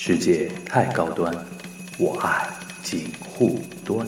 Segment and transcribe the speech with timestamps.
[0.00, 1.34] 世界太高端，
[1.98, 2.48] 我爱
[2.84, 4.06] 锦护端。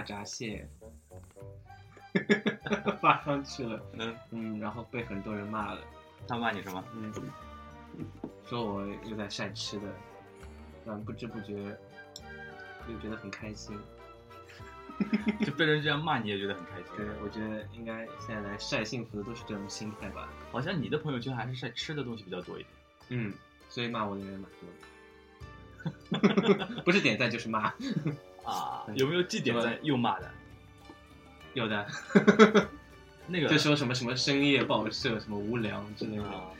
[0.00, 0.66] 大闸蟹
[3.02, 3.78] 发上去了。
[3.92, 5.80] 嗯，嗯，然后被很多人骂了。
[6.26, 6.82] 他骂你什么？
[6.94, 7.12] 嗯，
[8.46, 9.82] 说我又在晒吃的，
[10.86, 11.52] 但不知不觉
[12.88, 13.78] 又觉得很开心。
[15.44, 16.86] 就被人这样骂你也觉得很开心。
[16.96, 20.30] 对，我觉得应该现在来晒幸福的都是这种心态吧。
[20.50, 22.68] 好像你的朋友圈还是晒吃的东西比较多一点。
[23.10, 23.34] 嗯，
[23.68, 24.72] 所以骂我的人蛮多的。
[26.84, 27.70] 不是点赞就是骂，
[28.50, 30.30] 啊， 有没有既点赞又骂的？
[31.54, 31.86] 有的。
[33.26, 33.48] 那个。
[33.48, 36.24] 就说什么什么深夜报社，什么无聊之类的。
[36.24, 36.50] 啊，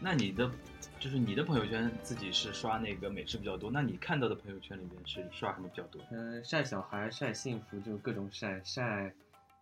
[0.00, 0.50] 那你的
[0.98, 6.00] 就是你的朋友圈自己是刷那个美食比较多，那你看到的朋友圈里面是刷什么比较多？
[6.10, 9.12] 嗯、晒小孩、晒幸福，就各种晒，晒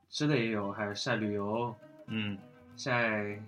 [0.09, 1.75] 吃的也有，还有晒旅游、
[2.07, 2.39] 嗯，
[2.77, 3.41] 晒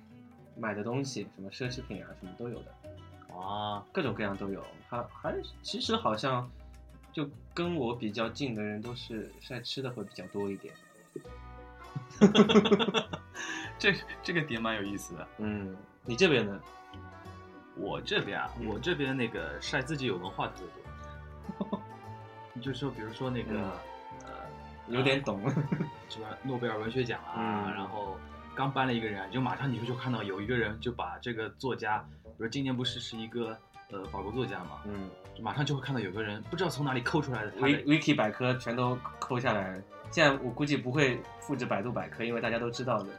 [0.56, 4.64] 买的东西，什么奢侈品啊，什么都有的，啊，各种各样都有。
[4.88, 6.50] 还还其实好像
[7.14, 10.74] 就跟我比较近的人都是晒吃的会比较多一点。
[13.78, 15.28] 这这个点蛮有意思的。
[15.38, 16.60] 嗯，你这边呢？
[17.76, 21.80] 我这边啊，嗯我这边那个晒自己有文化特别多。
[22.52, 23.72] 你就说，比如说那个、嗯
[24.26, 24.32] 呃，
[24.88, 25.40] 有点懂。
[26.08, 28.18] 什么诺贝尔文学奖啊，嗯然后
[28.54, 33.56] 刚颁了一个人，就马上你就就看到有一个人就把这个作家，比如今年不是是一个
[33.90, 39.82] 呃法国作家嘛，嗯马上就会看到有个人不知道从哪里抠出来的他 Wiki 百科全都抠下来。
[40.10, 43.10] 现在我估计不会复制百度百科，因为大家都知道的。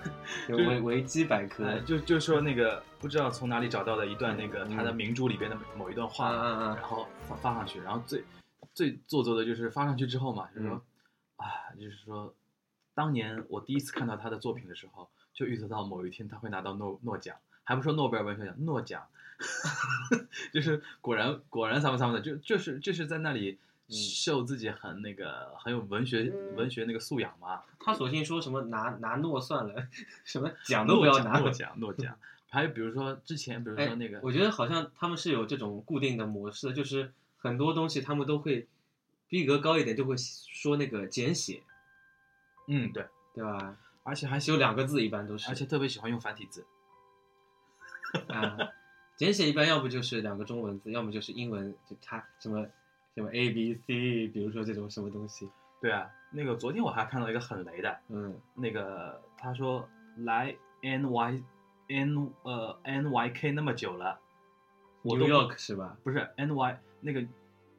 [0.48, 8.22] 维维基百科，呃，就就说那个不知道从哪里找到的一段那个嗯他的名著里边的某一段话，嗯嗯嗯然后发发上去，然后最
[8.72, 10.82] 最做作的就是发上去之后嘛，就是说、嗯
[11.36, 11.44] 啊，
[11.78, 12.32] 就是说
[12.94, 19.02] 当年我第一次看到他的作品的时候，就预测到某一天他会拿到诺诺奖，还不说诺贝尔文学奖，诺奖，
[20.52, 23.58] 就是果然果然什么什么的，就就是就是在那里
[23.88, 29.88] 嗯秀自己很那个很有文学文学那个素养嘛，他索性说什么拿拿诺算了，
[30.24, 31.38] 什么 奖都不要拿。
[31.38, 32.16] 诺奖诺奖，
[32.50, 38.68] 还有比如说之前比如哎说那个，我觉得好像他们是有这种固定的模式，就是很多东西他们都会
[39.28, 41.62] 逼格高一点，就会说那个简写，
[42.68, 43.76] 嗯对，对吧？
[44.02, 46.66] 而且还喜就两个字一般都是，而且特别喜欢用繁体字。
[48.28, 48.56] 啊，
[49.20, 52.66] 简写一般要不就是两个中文字，要么就是英文，就它什么
[53.14, 55.46] 什么 A B C，比如说这种什么东西，
[55.78, 59.86] 对啊，那个昨天我还看到一个很雷的，嗯那个他说
[60.16, 61.42] 来 N Y
[61.88, 64.18] N 呃 N Y K 那么久了，
[65.02, 65.98] 我，New York 是吧？
[66.02, 67.22] 不是 N Y 那个，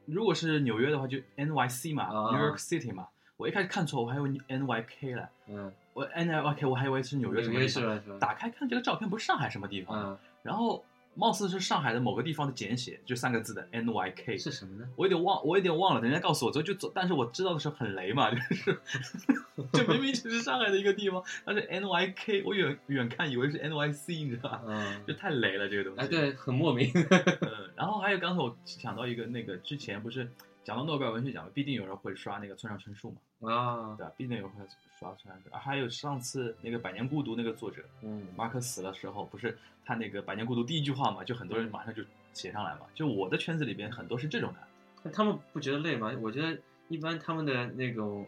[0.06, 3.08] 如果是纽约的话就 N Y C 嘛、啊 n e w York City 嘛。
[3.38, 7.82] 我一开始看错，我还以为 N Y K 了，嗯，我 N Y K 我还以为是纽约什么约地方。
[7.82, 8.02] 是吧？
[8.06, 8.18] 是吧？
[8.20, 14.38] 打开看这个照片不是上海什么地方，嗯，然后貌似是上海的某个地方的简写，就三个字的 N Y K。
[14.38, 14.88] 是什么呢？
[14.96, 18.80] 我有点忘，我有点忘了，人家告诉我之后就走，但是我知道的时候很雷嘛， 就是
[19.74, 24.62] 这明明就是上海的一个地方，但是 N Y K，我远远看以为是 N Y C，你知道吧？
[24.66, 26.00] 嗯就，太雷了这个东西。
[26.00, 26.92] 哎，对，很莫名。
[26.94, 30.32] 嗯，然后还有刚才我想到一个，那个之前不是
[30.64, 34.12] 讲到诺贝尔文学奖，必定有人会刷那个村上春树嘛，啊，对吧？
[34.16, 34.64] 必定有人会
[35.00, 35.58] 刷村上春树。
[35.58, 42.82] 还有上次那个《百年孤独》那个作者嗯马克死的时候，不是他那个《百年孤独》第一句话嘛，就很多人马上就写上来嘛。
[42.94, 44.60] 就我的圈子里边很多是这种的。
[45.04, 46.12] 那他们不觉得累吗？
[46.22, 46.56] 我觉得
[46.90, 48.28] 一般他们的那种，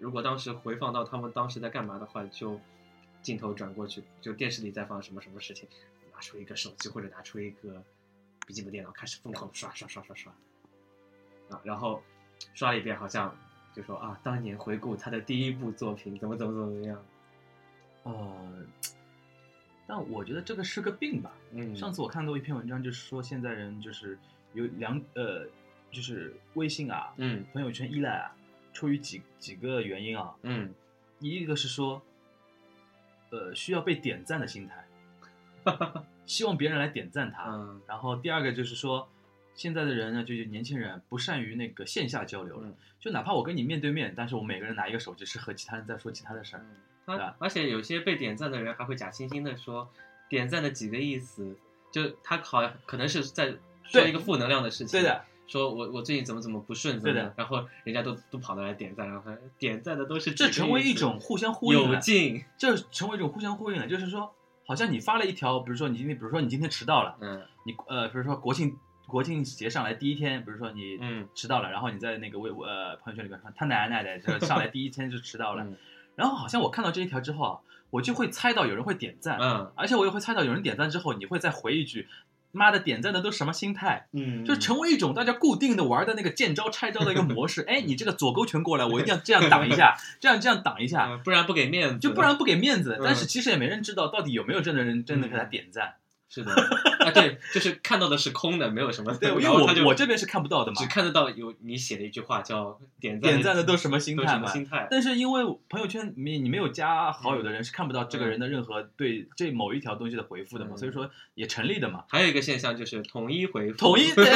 [0.00, 2.60] 如果当时回放到他们当时在干嘛的话，就
[3.22, 5.68] 镜头转过去，就电视里在放什么什么事情，
[6.12, 7.80] 拿出一个手机或者拿出一个
[8.46, 10.32] 笔记本电脑，开始疯狂的刷刷刷刷刷，
[11.50, 12.02] 啊，然后
[12.54, 13.34] 刷了一遍，好像
[13.74, 17.04] 就说啊，当年回顾他的第一部作品，怎么怎么怎么样，
[18.04, 18.64] 呃，
[19.86, 21.32] 但我觉得这个是个病吧。
[21.52, 24.18] 嗯，上次我看过一篇文章，就是说现在人就是
[24.52, 25.46] 有两呃，
[25.90, 28.36] 就是微信啊、嗯朋友圈依赖啊，
[28.72, 30.34] 出于几几个原因啊。
[30.42, 30.74] 嗯
[31.18, 32.00] 第一个是说，
[33.30, 34.86] 呃，需要被点赞的心态，
[36.26, 37.50] 希望别人来点赞他。
[37.50, 39.08] 嗯然后第二个就是说，
[39.58, 42.68] 现在的人呢，就是年轻人不善于那个线下交流了。
[42.68, 46.66] 嗯就哪怕我跟你面对面，但是我每个人拿一个手机，是和其他人在说其他的事儿。
[47.06, 49.88] 他而且有些被点赞的人还会假惺惺的说，
[50.28, 51.56] 点赞的几个意思，
[51.92, 64.34] 就他好像可能是在说一个负能量的事情，对的，说我我最近怎么怎么不顺，怎么对的，然后人家都都跑到来点赞，然后他点赞的都是这成为一种互相呼应有了，劲，这成为一种互相呼应了，就是说，
[64.66, 68.76] 好像你发了一条，比如说你今天，比如说你今天迟到了，嗯你呃，比如说国庆
[69.08, 75.76] 国庆节上来第一天，比如说你嗯迟到了，然后你在那个微呃朋友圈里边说他奶奶的，就是上来第一天就迟到了，嗯
[76.14, 77.58] 然后好像我看到这一条之后啊，
[77.90, 82.06] 我就会猜到有人会点赞，嗯而且我也会猜到有人点赞之后，你会再回一句。
[82.50, 84.08] 妈的，点赞的都什么心态？
[84.12, 87.60] 嗯，就成为一种大家固定的玩的那个见招拆招的一个模式。
[87.68, 92.96] 哎，你这个左勾拳过来，我一定要这样挡一下， 这样这样挡一下，嗯不然不给面子，就不然不给面子。
[92.98, 95.96] 嗯但是其实也没人知道到底有没有真的人真的给他点赞。
[96.30, 100.86] 是的，啊对，就是看到的是空的，没有什么，对，因为我我这边是看不到的嘛只。
[100.86, 104.40] 看得到有你写的一句话叫点赞点赞的都什么心都态嘛？
[104.40, 104.86] 什么心态？
[104.90, 112.04] 但是因为朋友圈你你没有加好友的人是看不到这个嗯人的任何对这某一条东西的回复的嘛，嗯所以说也成立的嘛。
[112.10, 114.26] 还有一个现象就是统一回复，统一对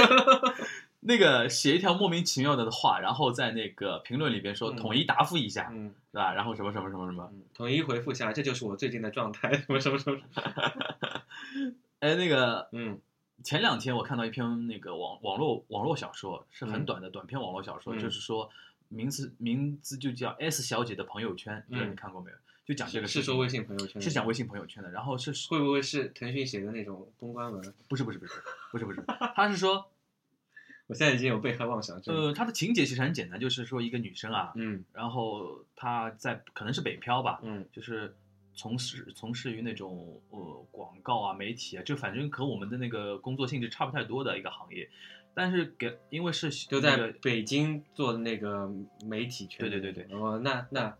[1.04, 6.32] 那个写一条莫名其妙的话，然后在那个评论里边说嗯统一答复一下，嗯对吧？
[6.32, 10.18] 然后什么什么什么什么，嗯，统一回复下来，这就是我最近的状态，什么什么什么，
[12.02, 13.00] 哎，那个嗯
[13.44, 18.50] 前两天我看到一篇那个网网络网络小说，是很嗯短的短篇网络小说，嗯就是说
[18.88, 22.36] 名字名字就叫 S 小姐的朋友圈，不知道你嗯看过没有？
[22.64, 27.74] 就讲这个事情是说微信朋友圈，是讲微信朋友圈的，然后是会不会是腾讯写的那种公关文？
[27.88, 28.32] 不是不是不是
[28.72, 29.02] 不是不是，
[29.36, 29.88] 他是说
[30.88, 32.14] 我现在已经有被害妄想症。
[32.14, 38.14] 呃，他的情节其实很简单，就是说一个女生啊，嗯然后她在可能是北漂吧，嗯就是
[38.54, 44.88] 从事从事于那种呃广告啊、媒体啊，就反正和我们的那个工作性质差不太多的一个行业，
[45.34, 48.70] 但是给因为是就在北京做的那个
[49.04, 50.94] 媒体圈，对对对对，哦，那那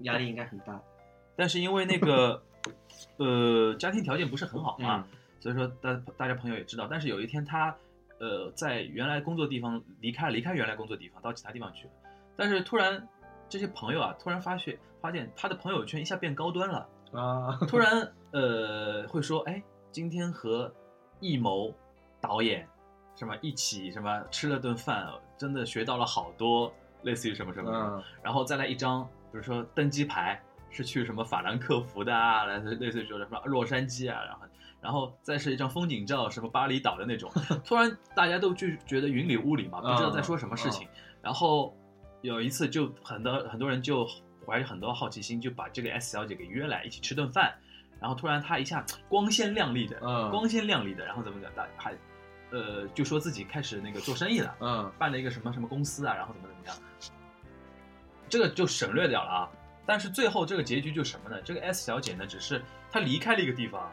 [0.00, 0.80] 压力应该很大。
[1.36, 2.42] 但是因为那个
[3.16, 7.74] 呃家庭条件不是很好嘛，嗯所以说大大家朋友也知道，但是有一天他
[8.18, 11.92] 呃在原来工作地方离开离开原来工作地方到其他地方去了，
[12.36, 13.08] 但是突然
[13.50, 16.88] 这些朋友啊突然发现发现他的朋友圈一下变高端了。
[17.12, 20.72] 啊， 突然呃会说，哎，今天和
[21.18, 21.74] 艺谋
[22.20, 22.66] 导演
[23.16, 28.04] 什么一起什么吃了顿饭，真的学到了好多，类似于什么什么什么，嗯。
[28.22, 29.02] 然后再来一张，
[29.32, 34.40] 比如说登机牌是去什么法兰克福的啊，类似类似于说什么洛杉矶啊，然后
[34.80, 37.28] 然后再是一张风景照，什么巴厘岛的那种，
[37.66, 40.86] 突然大家都就觉得云里雾里嘛，不知道在说什么事情，
[41.20, 41.76] 然后
[42.22, 44.06] 有一次就很多很多人就
[44.46, 47.54] 怀着很多好奇心，就把这个 S 小姐给约来一起吃顿饭，
[48.00, 51.94] 然后突然她一下光鲜亮丽的，嗯光鲜亮丽的，然后怎么怎么的，还
[52.50, 56.76] 呃就说自己开始那个做生意了，嗯办了一个什么什么公司啊，然后怎么怎么样，
[58.28, 59.50] 这个就省略掉了啊。
[59.86, 61.40] 但是最后这个结局就是什么呢？
[61.42, 63.90] 这个 S 小姐呢，只是她离开了一个地方，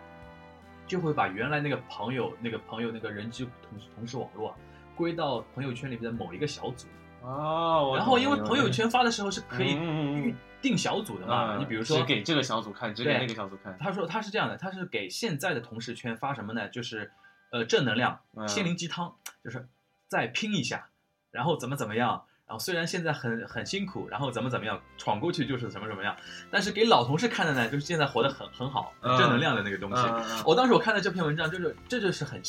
[0.85, 4.55] 就会把原来那个朋友、那个朋友那个人际同同事网络啊，
[4.95, 6.87] 归到朋友圈里面的某一个小组。
[7.21, 16.67] 哦，然后因为朋友圈发的时候是可以预定小组的嘛，嗯你比如说只给这个小组看，只给那个小组看，他说他是这样的，他是给现在的同事圈发什么呢？
[16.69, 17.11] 就是
[17.51, 19.67] 呃正能量、嗯心灵鸡汤，就是
[20.07, 20.87] 再拼一下，
[21.31, 22.23] 然后怎么怎么样。
[22.47, 26.15] 然后虽然现在很很辛苦，然后怎么怎么样，闯过去就是怎么怎么样，
[26.49, 30.01] 但是给老同事看的呢，就是现在活得很很好，正能量的那个东西。
[30.01, 32.41] 嗯嗯我当时我看到这篇文章，就是这就是很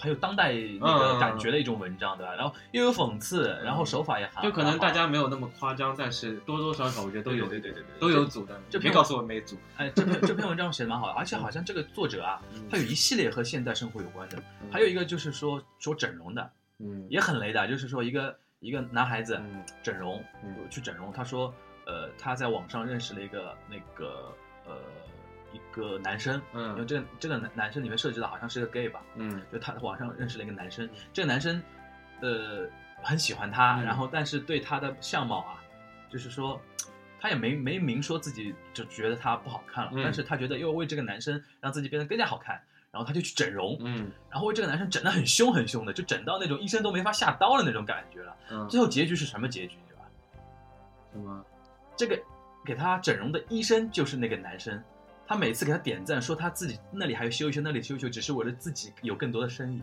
[0.00, 2.34] 很有当代那嗯个感觉的一种文章，对吧？
[2.34, 9.56] 然后又有讽刺，然后手法也很就可能大家没有那么夸张，但是多多少少我觉得都有对对对对对都有组的，别告诉我没组。
[9.76, 12.40] 哎，这篇这篇文章写的蛮好的，而且好像这个作者啊，
[12.70, 14.42] 他有一系列和现代生活有关的，
[14.72, 17.06] 还有一个就是说说整容的，嗯。
[17.10, 19.62] 也很雷的，就是说一个一个男孩子嗯。
[19.82, 20.56] 整容，嗯。
[20.70, 21.52] 去整容，他说，
[21.86, 24.32] 呃，他在网上认识了一个那个
[25.72, 31.62] 个男生，嗯因为嗯这个这个男男生里面涉及的好像是个 gay 吧，嗯就他网上认识了一个男生，这个男生，
[32.20, 32.68] 呃，
[33.02, 35.62] 很喜欢他，嗯然后但是对他的相貌啊，
[36.10, 36.60] 就是说，
[37.20, 42.60] 他也没没明说自己就觉得他不好看了，嗯但是他觉得要为这个男生让自己变得更加好看，
[42.90, 48.36] 然后他就去整容，嗯然后为这个男生整的很凶很凶的，就整到那种医生都没法下刀的那种感觉了。
[48.50, 50.02] 嗯，最后结局是什么结局，对吧？
[51.12, 51.44] 什么？
[51.96, 52.18] 这个
[52.64, 54.82] 给他整容的医生就是那个男生。
[55.30, 59.80] 他每次给他点赞，说他自己那里还有修一修，那里修一修，只是为了自己有更多的生意。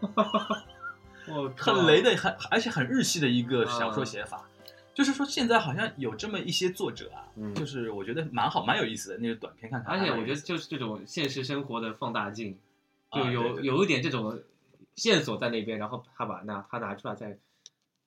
[1.28, 4.48] 我靠很雷，的，很而且很日系的一个小说嗯写法。
[4.94, 9.92] 就是说，现在好像有这么一些作者啊，嗯就是我觉得蛮好，蛮有意思的那个短片看看。
[9.92, 12.58] 而且我觉得就是这种现实生活的放大镜，
[13.12, 14.40] 就有啊对对有一点这种
[14.94, 17.36] 线索在那边，然后他把那他拿出来再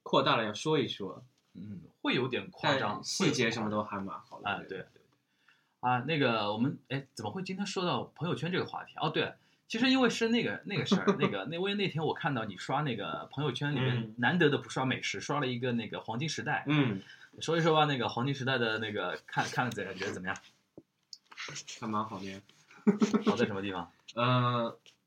[0.01, 4.49] 扩大了要说一说，嗯，会有点夸张，细节什么都还蛮好的。
[4.49, 4.85] 啊，对对。
[5.79, 8.93] 啊，那个我们哎，怎么会今天说到朋友圈这个话题？
[8.97, 9.33] 哦，对，
[9.67, 17.01] 其实因为是那个那个事儿，那个那因为那天我看到你刷那个朋友圈里面嗯难得的不刷美食，刷了一个那个黄金时代，嗯，
[17.39, 20.35] 说一说吧，那个黄金时代的那个看看了怎样，觉得怎么样？
[21.79, 22.41] 还蛮好的。
[23.25, 23.91] 好在什么地方？
[24.15, 24.75] 嗯，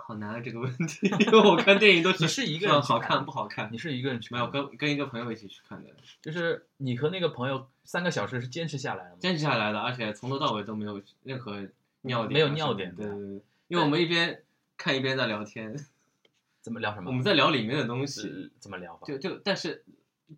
[0.00, 4.66] 好难啊这个问题， 因为我看电影都你是一个人好去看看不好看你，是一个人去没有看？
[4.66, 5.90] 跟跟一个朋友一起去看的，
[6.20, 9.16] 就是你和那个朋友三个小时是坚持下来的吗？
[9.20, 11.66] 坚持下来的，而且从头到尾都没有任何
[12.02, 14.42] 尿点啊，没有尿点对对对，因为我们一边
[14.76, 15.74] 看一边在聊天，
[16.60, 17.10] 怎么聊什么？
[17.10, 19.06] 我们在聊里面的东西，是怎么聊法？
[19.06, 19.84] 就就但是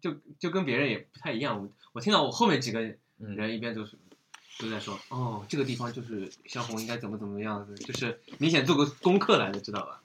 [0.00, 2.80] 就就跟别人也不太一样，我我听到我后面几个
[3.18, 3.98] 嗯，人一边就是。
[4.58, 10.00] 都在说哦，这个地方就是萧红应该怎么怎么样子，就是明显做过功课来的，知道吧？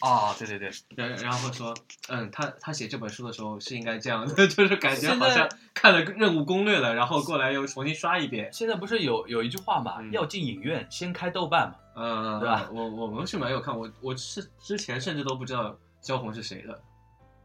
[0.00, 1.72] 哦，对对对，然然后说，
[2.08, 8.52] 嗯，他他写这本书的时候是应该这样的， 就是感觉好像看了任务攻略了，然后过来又重新刷一遍。
[8.52, 11.76] 现在不是有有一句话嘛，嗯要进影院先开豆瓣嘛。
[11.96, 16.74] 嗯，对吧我我们是没有看，我我是之前甚至都不知道萧红是谁的。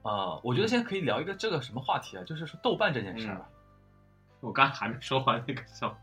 [0.01, 3.47] 啊，我觉得现在可以聊一个这个什么话题啊，就是说豆瓣这件事儿啊。
[4.39, 5.95] 我刚还没说完那个小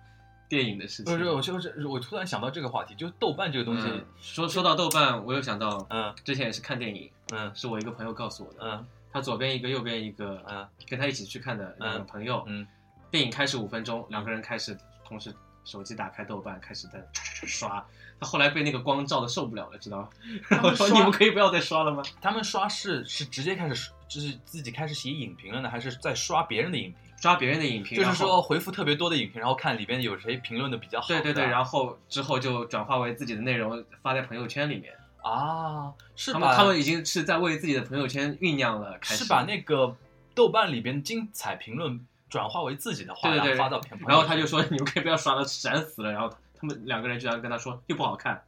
[0.48, 1.04] 电影的事情。
[1.04, 8.58] 不是，我就是我突然想到这个话题，就是豆瓣这个东西，嗯说说到豆瓣，我又想到嗯之前也是看电影，嗯是我一个朋友告诉我的。
[8.62, 12.44] 嗯他左边一个，右边一个，嗯跟他一起去看的两个朋友。
[12.48, 12.66] 嗯，
[13.10, 14.76] 电影开始五分钟，两个人开始
[15.06, 15.34] 同时
[15.64, 17.02] 手机打开豆瓣，开始在
[17.46, 17.82] 刷。
[18.20, 20.08] 他后来被那个光照的受不了了，知道吗？
[20.48, 22.02] 然后说你们可以不要再刷了吗？
[22.20, 27.05] 他们刷是是直接开始就是自己开始写影评了呢，还是在刷别人的影评？
[27.16, 31.08] 刷别人的影评，就是说回复特别多的影评，然后看里边有谁评论的比较好。
[31.08, 34.94] 对对对，然后之后就转化为自己的内容发在朋友圈里面。
[35.22, 39.96] 啊，是把他们他们已经是在为自己的朋友圈酝酿了，开始是把那个
[40.36, 44.08] 豆瓣里边精彩评论转化为自己的话，对对对然后发到朋友圈。
[44.08, 46.12] 然后他就说你们可以不要刷了，闪死了。
[46.12, 48.44] 然后他们两个人居然跟他说又不好看，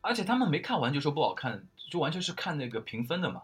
[0.00, 3.42] 而且他们没看完就说不好看，就完全是看那个评分的嘛，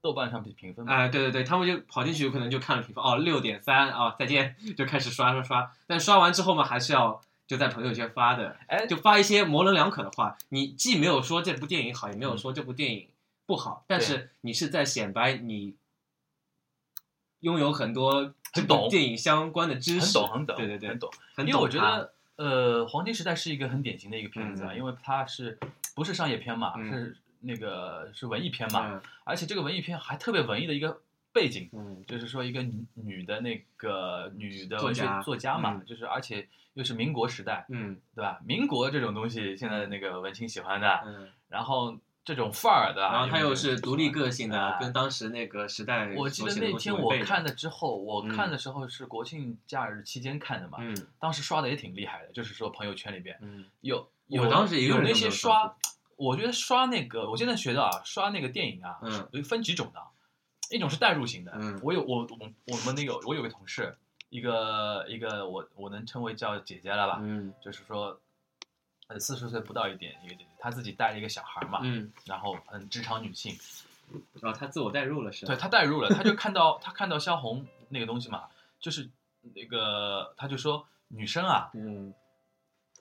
[0.00, 0.92] 豆瓣上评分嘛。
[0.92, 5.72] 哎、对对对，他们就跑进去，有可能就看了评分，哦，六点三啊，再见，就开始刷刷刷。
[5.86, 10.36] 但刷完之后嘛，还是要就在朋友圈发的，哎，就发一些模棱两可的话。
[10.50, 13.08] 你既没有说这部电影好，也没有说这部电影
[13.46, 15.74] 不好，但是你是在显摆你
[17.40, 18.34] 拥有很多
[18.66, 21.10] 懂电影相关的知识，很懂很懂，对对对很懂。
[21.34, 25.58] 很因为我觉得，呃，《黄金时代》是一个很典型的一个片子啊，嗯因为它是
[25.94, 29.02] 不是商业片嘛，嗯是那个是文艺片嘛，嗯。
[29.24, 31.00] 而且这个文艺片还特别文艺的一个
[31.32, 32.04] 背景，嗯。
[32.06, 35.84] 就是说一个女女的那个女的文学作家嘛，嗯。
[35.86, 37.98] 就是而且又是民国时代，嗯。
[38.14, 38.40] 对吧？
[38.44, 50.94] 民国这种东西，现在那个文青喜欢的，嗯，然后这种范儿的，然后他又是独立个性的，啊跟当时那个时代我记得那天我看的之后，我嗯看的时候是国庆假日期间看的嘛，嗯。
[51.18, 53.64] 当时刷的也挺厉害的，就是说朋友圈里边嗯。
[53.80, 55.76] 有有当时有那些刷刷，
[56.18, 60.02] 我觉得刷那个，我现在学的啊，刷那个电影啊，嗯有分几种的，
[60.70, 63.96] 一种是代入型的，嗯我有我我我们那个我有个同事，
[64.28, 68.20] 一个一个我我能称为叫姐姐了吧，嗯就是说。
[69.10, 73.56] 呃，四十岁不到一点，一个姐姐，她自己带了一个小孩嘛，嗯，然后很职场女性，
[74.42, 75.54] 然后她自我代入了是吧？
[75.54, 78.44] 对她代入了，她就看到她看到萧红那个东西嘛，
[78.78, 79.08] 就是
[79.54, 82.12] 那个她就说女生啊，嗯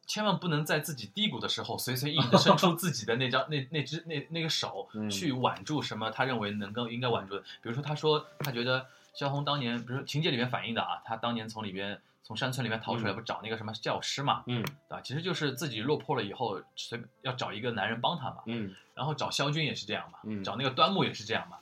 [0.07, 5.09] 千万不能在自己低谷的时候随随意意的伸出自己的那张那那只那那个手嗯。
[5.09, 13.15] 去挽住什么他认为能够应该挽住的，比如说他说他觉得萧红当年，比如说情节里面反映的啊，他当年从里边从山村里面逃出来，嗯。
[13.15, 14.63] 不找那个什么教师嘛，嗯。
[14.63, 15.01] 对吧？
[15.01, 18.73] 其实就是自己落魄了以后，随要找一个男人帮他嘛，嗯。
[18.95, 20.43] 然后找萧军也是这样嘛，嗯。
[20.43, 21.57] 找那个端木也是这样嘛。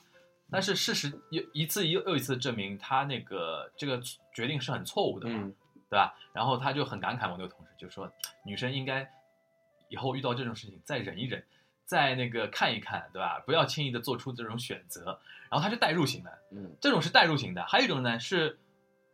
[0.48, 4.00] 但是事实又一次又又一次证明他那个这个
[4.32, 5.54] 决定是很错误的嘛，嗯
[5.88, 6.14] 对吧？
[6.32, 8.12] 然后他就很感慨，我那个同事就说，
[8.44, 9.10] 女生应该
[9.88, 11.44] 以后遇到这种事情再忍一忍，
[11.84, 13.40] 再那个看一看，对吧？
[13.46, 15.20] 不要轻易的做出这种选择。
[15.48, 18.58] 然后他是代入型的，嗯这种是代入型的，还有一种呢是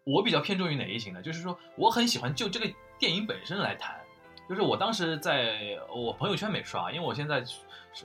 [0.05, 1.21] 我比较偏重于哪一型呢？
[1.21, 2.67] 就是说我很喜欢就这个
[2.99, 4.01] 电影本身来谈，
[4.49, 7.45] 就是我当时在我朋友圈没刷，因为我现在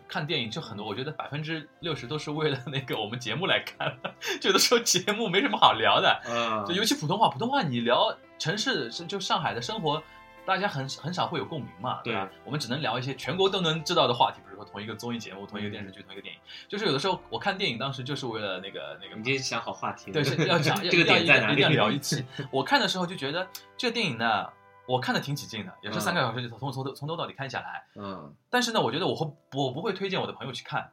[0.10, 10.02] 看电影就很多，我觉得百分之六十都是为了那个我们节目来看的，有的时候节目没什么好聊的，嗯就尤其普通话，普通话你聊城市是就上海的生活。
[10.46, 12.30] 大家很很少会有共鸣嘛，对吧？
[12.46, 16.40] 我们只能聊一些全国都能知道的话题，比如说同一个综艺节目、同一个电视剧、同一个电影。
[16.70, 21.52] 就是有的时候我看电影，当时就是为了那个那个已经想好话题，对，是要讲 这个点在哪里？
[21.52, 22.24] 一定要聊一期。
[22.50, 24.48] 我看的时候就觉得这个电影呢，
[24.88, 27.84] 我看的挺起劲的，也是嗯三个小时就从从头从头到底看下来。
[27.98, 30.90] 嗯但是呢，我觉得我会我不会推荐我的朋友去看，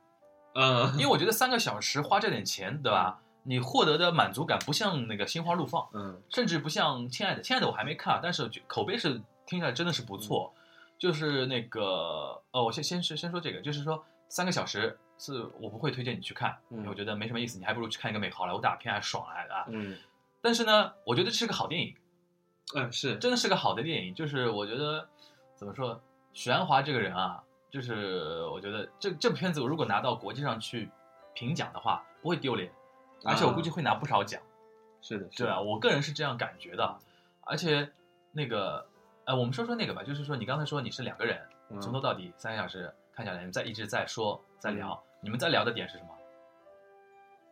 [0.56, 3.20] 嗯，因为我觉得三个小时花这点钱，对吧？
[3.44, 7.40] 你获得的满足感不像那个《心花怒放》，嗯甚至不像《亲爱的》。
[7.46, 10.52] 《亲爱的》我还没看，但是口碑是听起来真的是不错。
[10.98, 19.64] 就是那个呃，我先先是先说这个，就是说三个小时是我不会推荐你去看，嗯因为我觉得没什么意思，你还不如去看一个美好莱坞大片还爽来的啊。
[19.68, 19.96] 嗯
[20.40, 21.94] 但是呢，我觉得是个好电影，
[22.74, 24.14] 嗯是真的是个好的电影。
[24.14, 25.06] 就是我觉得
[25.56, 26.00] 怎么说，
[26.32, 30.88] 许鞍华这个人啊，就是我觉得这这部片子如果拿到国际上去
[31.34, 32.70] 评奖的话，不会丢脸，
[33.24, 34.40] 而且我估计会拿不少奖。
[35.00, 36.98] 是的，是对啊，的，我个人是这样感觉的。
[37.42, 37.90] 而且
[38.32, 38.86] 那个，
[39.24, 41.38] 呃，我们说说那个吧，就是说你刚才说你是两个人，
[41.70, 46.10] 嗯从头到底三个小时看下来，你们在一直在说在聊，你们在聊的点是什么？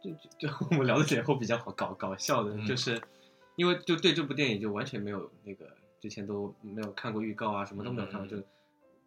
[0.02, 3.00] 就就就我们聊的点会比较好搞搞笑的，嗯就是
[3.56, 8.46] 因为就对这部电影就完全没有那个之前都没有看过预告啊，什么都没有看过，嗯就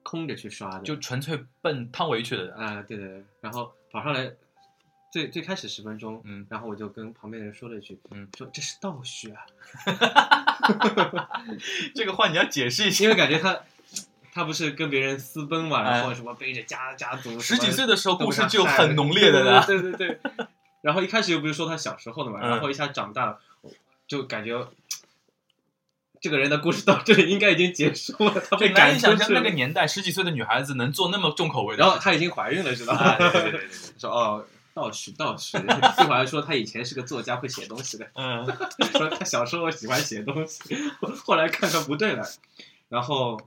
[0.04, 2.56] 空着去刷的，就纯粹奔汤唯去的。
[2.56, 4.32] 啊、对对对，然后跑上来，
[5.16, 9.46] 最最开始十分钟，嗯然后我就跟旁边的人说了一句，嗯说这是倒叙啊，
[11.96, 13.06] 这个话你要解释一下。
[13.06, 13.62] 因为感觉他
[14.34, 19.64] 他不是跟别人私奔嘛，哎然后什么背着家家族，十几岁的时候，故事就很浓烈的呢。
[19.66, 20.20] 对对对对。
[20.84, 23.40] 然后一开始又不是说他小时候的嘛，嗯然后一下长大了，
[24.10, 24.68] 就感觉
[26.20, 29.40] 这个人的故事到这里应该已经结束了，他被就难以想象赶出去。
[29.40, 31.84] 那个年代，十几岁的女孩子能做那么重口味的。
[31.84, 33.30] 然后她已经怀孕了，知道啊，吧？
[33.32, 34.46] 对对对对对， 说哦，
[34.76, 38.06] 倒叙倒叙，这会 还说他以前是个作家，会写东西的。
[38.14, 38.46] 嗯
[38.92, 40.62] 说他小时候喜欢写东西，
[41.24, 42.28] 后来看看不对了，
[42.90, 43.40] 然后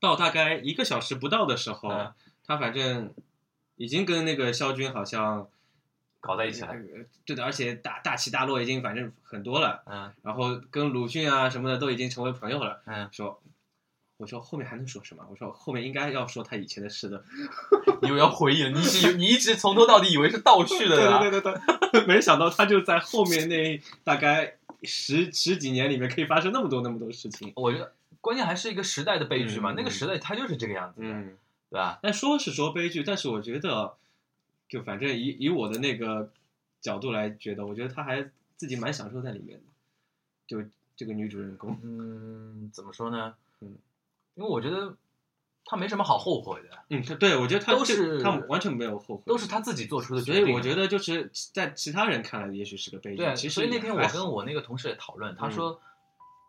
[0.00, 2.12] 到大概一个小时不到的时候，嗯
[2.46, 3.12] 他反正
[3.76, 5.46] 已经跟那个肖军好像
[6.18, 6.68] 搞在一起了。
[6.68, 6.76] 呃
[7.26, 12.80] 对的，而且大大起大落已经反正很多了，嗯然后跟鲁迅啊什么的都已经成为朋友了。
[12.86, 13.38] 嗯，说，
[14.18, 15.26] 我说后面还能说什么？
[15.30, 17.24] 我说后面应该要说他以前的事的。
[18.02, 27.52] 你又要回忆了，你是你一直从头到底以为是倒叙的啊对对对对对，没想到他就在后面那大概十十几年里面可以发生那么多那么多事情。
[27.54, 31.36] 我觉得关键还是一个时代的悲剧嘛，嗯那个时代它就是这个样子的，嗯，
[31.70, 31.98] 对吧？
[32.02, 33.94] 但说是说悲剧，但是我觉得，
[34.68, 36.30] 就反正以以我的那个
[36.80, 39.64] 角度来觉得，我觉得他还自己蛮享受在里面的，
[40.46, 41.78] 就这个女主人公。
[41.82, 43.34] 嗯，怎么说呢？
[44.36, 44.96] 嗯，因为我觉得
[45.64, 50.42] 他没什么好后悔的，嗯，他对我觉得他都是他完全没有后悔，都是他自己做出的决定。
[50.42, 53.16] 所以我觉得就是在其他人看来，也许是个悲剧。
[53.18, 55.80] 对啊，其实所以那天我跟我那个同事也讨论，他嗯说，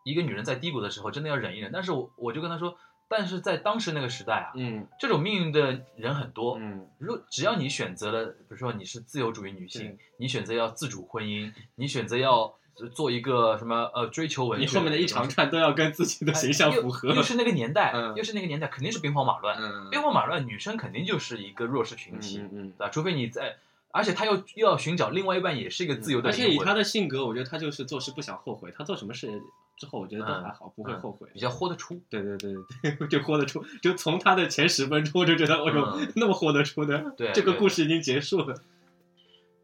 [0.04, 2.76] 一个女人在低谷的时候真的要忍一忍，但是我我就跟他说，
[3.08, 6.58] 但是在当时那个时代啊，嗯这种命运的人很多。
[6.60, 12.56] 嗯如只要你选择了，比如说你是自由主义女性，你选择要自主婚姻，你选择要
[12.93, 17.15] 做一个什么呃追求文学，你后面的一长串都要跟自己的形象符合又。
[17.15, 19.57] 又是那个年代，嗯又是那个年代，肯定是兵荒马乱。
[19.59, 22.89] 嗯兵荒马乱，女生肯定就是一个弱势群体，嗯嗯对吧？
[22.89, 23.57] 除非你在，
[23.91, 26.31] 而且她又又要寻找另外一半，也是一个自由的而。
[26.33, 29.41] 且以他的性格，我觉得他就是做事不想后悔，他做什么事
[29.77, 31.27] 之后，我觉得都嗯还好，不会后悔。
[31.33, 32.01] 比较豁得出。
[32.09, 32.53] 对对对
[32.97, 38.55] 对，就豁得出，就从他的前十分钟我就觉得，哎呦，嗯那么豁得出的，对这个故事已经结束了。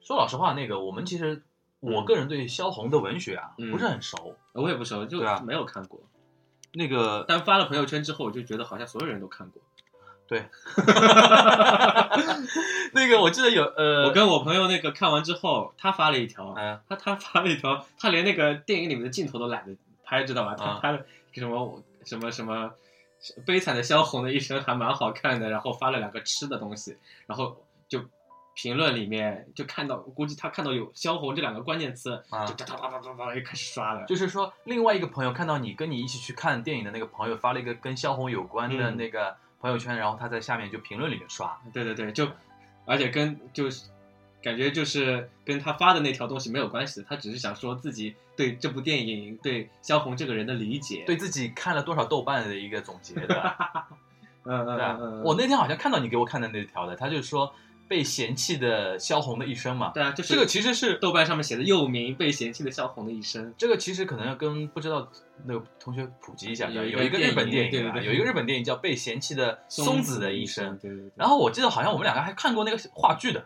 [0.02, 1.44] 说老实话，那个我们其实
[1.80, 4.36] 我个人对萧红的文学啊、嗯不是很熟。
[4.54, 6.00] 我也不熟，就没有看过。
[6.74, 9.62] 那个但发了朋友圈之后，我就觉得好像所有人都看过。
[10.28, 10.48] 对，
[12.94, 20.54] 那个我记得有呃，我跟我朋友那个看完之后，他发了一条，嗯他他发了一条，他连那个电影里面的镜头都懒得拍，知道吧？
[20.56, 21.00] 他啊拍了
[21.34, 22.72] 什么什么什么
[23.46, 28.04] 悲惨的萧红的一生还蛮好看的，然后发了两个吃的东西，然后就
[28.62, 34.06] 评论里面就看到，估计他看到有萧红这两个关键词，啊就哒哒哒哒哒哒又开始刷了。
[34.06, 42.28] 就是说，另外一个朋友看到你跟你一起去看电影的那个朋友发了一个跟萧红有关的嗯那个朋友圈，然后他在下面就评论里面刷，对对对，就
[42.84, 43.86] 而且跟就是
[44.44, 51.06] 感觉就是跟他发的那条东西没有关系的，他只是想说自己对这部电影、对萧红这个人的理解。
[51.06, 53.56] 对自己看了多少豆瓣的一个总结的。
[54.44, 57.54] 嗯，嗯对啊嗯嗯，我那天好像看到你给我看的那条的，他就说
[57.90, 59.92] 被嫌弃的萧红的一生嘛。
[59.94, 63.54] 对啊，就是这个其实是豆瓣上面写的又名被嫌弃的萧红的一生。
[63.58, 65.12] 这个其实可能要跟不知道
[65.46, 70.78] 那个同学普及一下，有一个有一个日本电影对对对有一个日本电影叫《被嫌弃的松子的一生》。
[70.80, 71.12] 对对对。
[71.16, 73.46] 然后我记得好像我们两个还看过那个话剧的，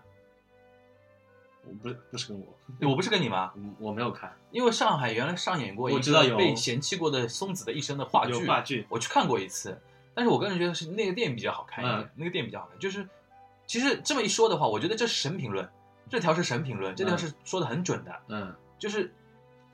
[1.65, 3.53] 我不是不是跟我，我不是跟你吗？
[3.55, 9.79] 嗯我没有看因为上海原来上演过一我知道有个被嫌弃过的松子的一生的话剧，话剧，我去看过一次，
[10.13, 12.77] 但是我个人觉得是那个电影比较好看一点，嗯那个电影比较好看。
[12.77, 13.07] 就是
[13.65, 15.67] 其实这么一说的话，我觉得这是神评论，
[16.09, 19.13] 这条是神评论，这条是说的很准的，嗯，就是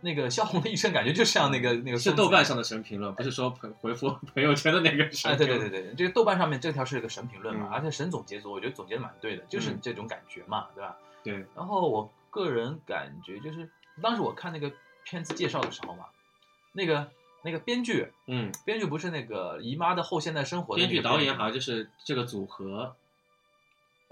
[0.02, 5.36] 那个萧红的一生感觉就像那个那个是豆瓣上的神评论，不是说朋回复朋友圈的那个神哎。
[5.36, 7.74] 对对对对，这个豆瓣上面这条是个神评论嘛，嗯。
[7.74, 9.80] 而且神总结组我觉得总结的蛮对的，就是嗯。
[9.82, 10.98] 这种感觉嘛，对吧？
[11.24, 11.46] 对。
[11.56, 13.70] 然后我个人感觉就是，
[14.02, 14.72] 当时我看那个
[15.04, 16.06] 片子介绍的时候嘛，
[16.72, 17.10] 那个
[17.44, 22.96] 那个编剧，嗯，编剧不是那个《姨妈的后现代生活》的编剧导演好像就是这个组合，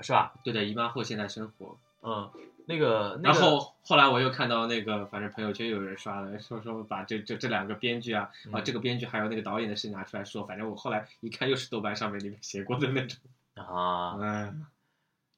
[0.02, 0.34] 是吧？
[0.44, 1.78] 对的，姨妈后现代生活。
[2.02, 2.32] 嗯，
[2.66, 13.20] 那个那然后后来我又看到那个，反正朋友圈有人刷了，说说把这这这两个编剧啊，啊嗯这个编剧还有那个导演的事拿出来说，反正我后来一看又是豆瓣上面里面写过的那种，
[13.56, 14.66] 啊，嗯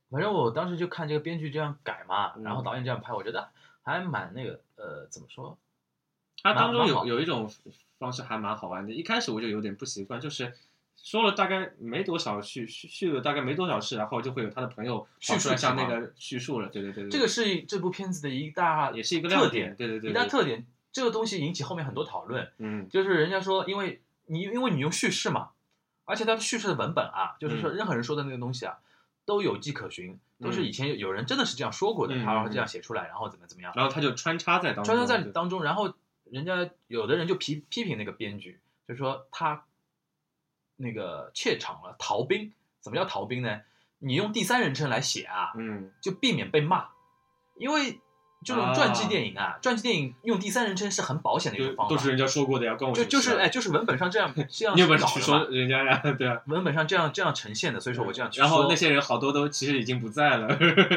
[0.10, 3.50] 反正我当时就看这个编剧这样改嘛，嗯然后导演这样拍，我觉得
[3.84, 5.58] 还蛮那个呃，怎么说？
[6.41, 7.52] 它当中有有一种
[7.98, 10.54] 方式还蛮好玩的，一开始我就有点不习惯，就是
[11.04, 20.66] 说了大概没多少叙叙叙了大概没多少事，然后就会有他的朋友叙述体嘛像那个叙述了，对对对对，这个是这部片子的一大也是一个特亮点，对对对，一大特点。
[20.92, 22.90] 这个东西引起后面很多讨论，嗯。
[22.90, 25.50] 就是人家说，因为你因为你用叙事嘛，
[26.06, 27.76] 而且它的叙事的文本啊，就是说嗯。
[27.76, 28.80] 任何人说的那个东西啊，
[29.24, 30.66] 都有迹可循，都是嗯。
[30.66, 35.94] 以前有有人真的是这样说过的，嗯他然后嗯这样写出来，然后怎么怎么样，然后他就穿插在当中，穿插在当中，然后
[36.26, 39.66] 人家有的人就批批评那个编剧，就说他
[40.80, 42.52] 那个怯场了，逃兵。
[42.82, 43.60] 怎么叫逃兵呢？
[44.00, 46.86] 你用第三人称来写啊，嗯就避免被骂，
[47.58, 48.00] 因为
[48.46, 56.42] 这种传记电影啊，传记电影用第三人称是很保险的一就种方法，都是人家说过的呀，关我就就是哎，就是文本上这样 这样你有本事去说人家呀， 对啊。
[56.48, 58.48] 文本上这样这样呈现的，所以说我这样去说。
[58.48, 60.48] 然后那些人好多都其实已经不在了，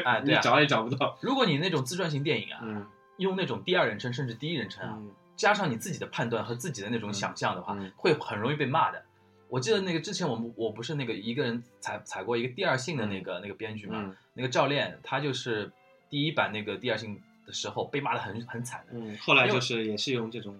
[0.04, 1.18] 哎 对啊你找也找不到。
[1.20, 9.04] 如果你那种自传型电影啊，嗯用那种第二人称甚至第一人称啊，嗯加上你自己的判断和自己的那种想象的话，嗯会很容易被骂的。
[9.52, 15.70] 我记得那个之前我们我不是那个一个人采采过一个第二性的那个、那个编剧嘛，嗯那个教练他就是
[16.08, 20.58] 第一版那个第二性的时候被骂的很很惨的，嗯，后来就是也是用这种，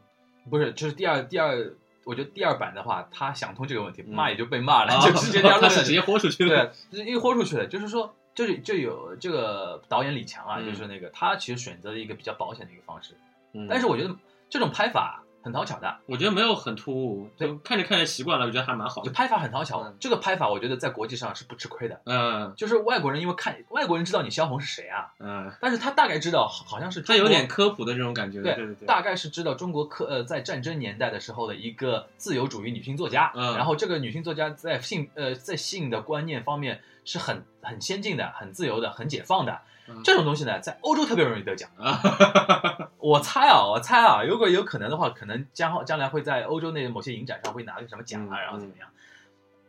[0.51, 1.73] 不是就是第二第二，
[2.05, 6.71] 我觉得第二版的话他想通这个问题，嗯骂也就被骂了，啊就直接掉 他是直接豁出去了。
[6.91, 8.15] 对，一豁出去了，就是说。
[8.35, 13.15] 就是就有这个导演李强啊，嗯就是那个他其实选择了一个比较保险的一个方式，
[13.53, 14.17] 嗯但是我觉得
[14.49, 19.09] 这种拍法很讨巧的，我觉得没有很突兀，就看着看着习惯了，我觉得还蛮好的。
[19.09, 19.83] 就拍法很讨巧。
[19.83, 28.87] 嗯这个拍法我觉得在国际上是不吃亏的，嗯就是外国人因为看外国人知道你萧红是谁啊，嗯，但是他大概知道好好像是他有点科普的这种感觉，对对对对。
[28.87, 39.61] 大概是知道中国科呃在战争年代的时候的一个自由主义女性作家，嗯然后这个女性作家在性呃在性的观念方面是很很先进的、很自由的、很解放的。
[39.89, 41.69] 嗯这种东西呢，在欧洲特别容易得奖。
[41.77, 42.01] 啊，
[42.99, 48.89] 我猜啊，我猜啊，如果有可能的话，可能将将来会在欧洲那某些影展上会拿个什么奖啊，嗯然后怎么样？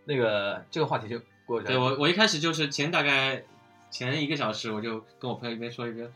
[0.05, 1.73] 那个这个话题就过去了。
[1.73, 3.43] 对我我一开始就是前大概
[3.89, 6.11] 前一个小时，我就跟我朋友一边说一边。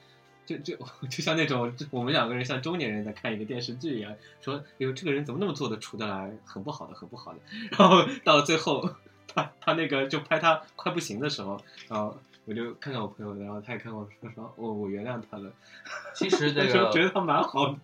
[0.46, 0.78] 就就
[1.12, 7.40] 就像那种我们两个人像中年人在看一个电视剧一样，说哎呦这个人怎么那么做的出得来，很不好的，很不好的。
[7.78, 8.90] 然后到了最后，
[9.28, 15.52] 他他那个就拍他快不行的时候，然后我就看看我朋友，然后他也看我说说，我我原谅他了，
[16.16, 17.78] 其实这个觉得他蛮好的。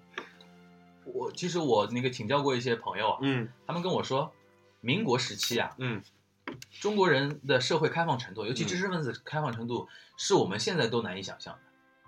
[1.06, 4.32] 我其实我那个请教过一些朋友啊，嗯他们跟我说，
[4.80, 6.02] 民国时期啊，嗯
[6.80, 11.60] 中国人的社会开放程度，尤其嗯知识分子开放程度，是我们现在都难以想象的。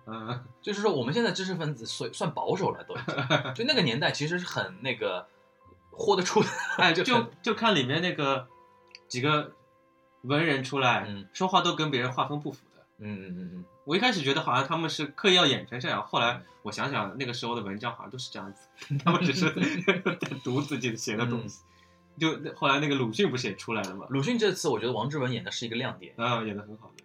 [0.08, 3.16] 嗯就是说，我们现在知识分子算算保守了，都已经。
[3.54, 5.28] 就那个年代其实是很那个
[5.92, 8.48] 豁得出的， 就就看里面那个
[9.08, 9.52] 几个
[10.26, 12.82] 文人出来，嗯说话都跟别人画风不符的。
[13.00, 18.68] 嗯嗯嗯嗯，我一开始觉得好像他们是刻意要演成这样，后来我想想，那个时候的文章好像都是这样子，
[19.04, 19.50] 他们只是
[19.84, 21.62] 在读自己写的东西。
[22.18, 24.06] 就后来那个鲁迅不是也出来了吗？
[24.10, 27.04] 鲁迅这次我觉得王志文演的是一个亮点，啊，演的很好的。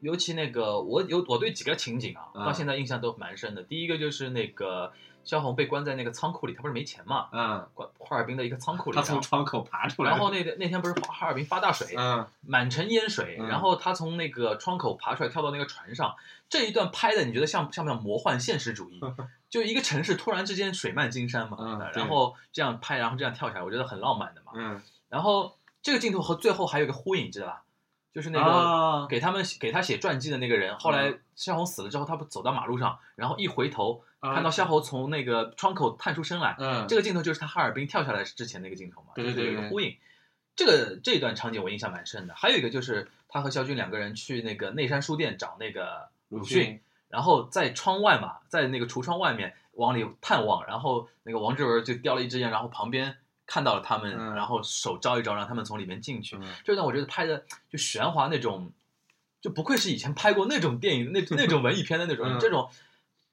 [0.00, 3.62] 尤其那个我有我对几个情景啊，啊到现在印象都蛮深的。
[3.62, 4.92] 第一个就是那个
[5.24, 10.10] 萧红被关在那个仓库里，他不是没钱嘛，嗯，关哈尔滨的一个仓库里，他从窗口爬出来。
[10.10, 16.14] 然后那个那天不是哈尔滨发大水，嗯满城淹水，嗯然后他从那个窗口爬出来，跳到那个船上。
[16.48, 19.00] 这一段拍的，你觉得像像不像魔幻现实主义？
[19.48, 24.52] 就一个城市突然之间水漫金山嘛，嗯然后这样拍，然后这样跳下来，我觉得很浪漫的嘛。
[24.54, 27.62] 嗯然后这个镜头和最后还有一个呼应，知道吧？
[28.12, 39.96] 就是那个啊给他们给他写传记的那个人，后来嗯萧红死了之后，他不走到马路上，然后一回头啊看到萧侯从那个窗口探出身来，嗯，这个镜头就是他哈尔滨跳下来之前那个镜头嘛，对对对一个呼应。
[40.56, 42.34] 这个这段场景我印象蛮深的。
[42.34, 56.36] 还有一个就是他和肖军两个人去那个内山书店找那个鲁迅，然后在窗外嘛，在那个橱窗外面往里探望，然后那个王志文就叼了一支烟，然后旁边看到了他们，嗯然后手招一招，让他们从里面进去。
[56.36, 58.70] 嗯这段我觉得拍的就玄华那种，
[59.40, 62.68] 就不愧是以前拍过那种电影、那那种文艺片的那种、嗯这种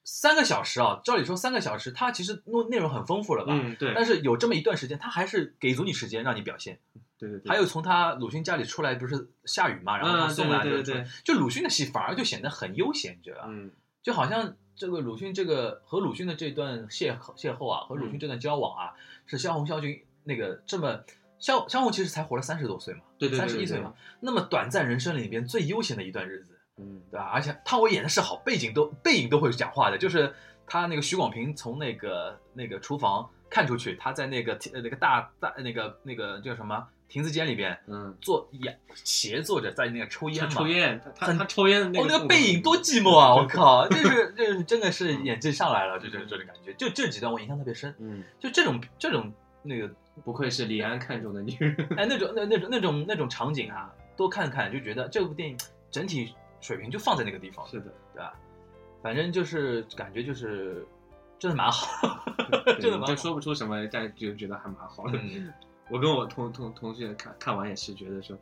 [0.09, 3.51] 三个小时啊，照理说三个小时，它其实内内容很丰富了吧？
[3.53, 6.79] 嗯，对，但是有这么一段时间，他还是给足你时间让你表现。
[7.19, 13.47] 对对对，还有从他鲁迅家里出来，不是下雨嘛，然后他嗯送来的对对对对，就鲁迅的戏反而就显得很悠闲，你觉得吧？
[13.49, 13.69] 嗯
[14.01, 18.93] 就好像这个鲁迅这个和鲁迅的这段邂邂逅啊，和鲁迅这段交往啊，
[19.25, 21.03] 是萧红萧军那个这么
[21.37, 27.29] 萧萧红其实才活了三十多岁嘛，对对对对三十一岁嘛，那么短暂人生里边最悠闲的一段日子，嗯对吧？
[27.33, 30.33] 而且汤唯演的是好，背景都背影都会讲话的，就是
[30.65, 43.33] 他那个徐广平从那个那个厨房看出去，他在那个呃那个大大那个那个叫什么亭子间里边嗯，坐仰斜坐着在那个抽烟他嘛，抽烟，他他他抽烟的那哦，个那个背影多寂寞啊！
[43.39, 46.73] 我靠，就是就是真的是演技上来了，就这这种感觉。
[46.73, 49.31] 就这几段我印象特别深，嗯，就这种这种
[49.63, 49.89] 那个
[50.25, 51.75] 不愧是李安看中的女人。
[51.95, 55.57] 哎那种那那种那种那种场景啊，多看看就觉得这部电影
[55.89, 58.33] 整体水平就放在那个地方，是的，对吧？
[59.01, 60.85] 反正就是感觉就是
[61.39, 62.23] 真的蛮好，
[62.65, 63.07] 真对的蛮好。
[63.07, 65.19] 就说不出什么，但就觉得还蛮好的。
[65.21, 65.53] 嗯，
[65.89, 68.37] 我跟我同同同学看看完也是觉得说，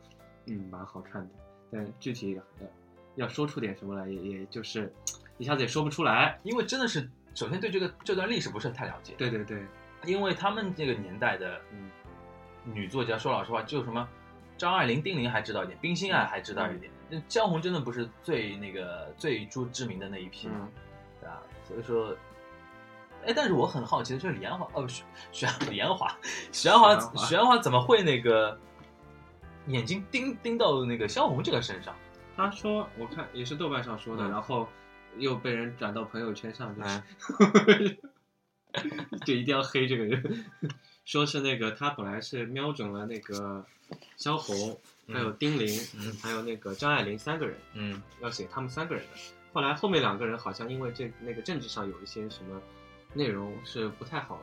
[0.46, 1.28] 嗯，蛮好看的。
[1.70, 2.66] 但具体呃
[3.16, 4.92] 要说出点什么来，也也就是
[5.36, 6.38] 一下子也说不出来。
[6.42, 9.62] 因为真的是首先对这个这段历史不是太了解，对对对，
[10.04, 11.90] 因为他们这个年代的嗯
[12.64, 14.08] 女作家，说老实话，就什么
[14.56, 16.90] 张爱玲、丁玲还知道一点，冰心啊还知道一点。
[16.90, 16.95] 那
[17.28, 20.68] 江红真的不是最那个最出知名的那一批嘛，嗯
[21.20, 21.42] 对吧？
[21.66, 22.16] 所以说，
[23.24, 26.08] 哎，但是我很好奇的就是李安华，哦，许许李安华，
[26.52, 28.58] 许鞍华许鞍，华许鞍华怎么会那个
[29.68, 31.94] 眼睛盯盯到那个萧红这个身上？
[32.36, 34.68] 他说我看也是豆瓣上说的，嗯然后
[35.16, 37.96] 又被人转到朋友圈上，就是、哎
[39.24, 40.44] 就一定要黑这个人，
[41.04, 43.64] 说是那个他本来是瞄准了那个
[44.16, 49.10] 萧红，还有丁玲，嗯还有那个张爱玲三个人，嗯要写他们三个人的。
[49.52, 52.60] 后来后面两个人好像因为这那个政治上有一些什么
[53.14, 54.38] 内容是不太好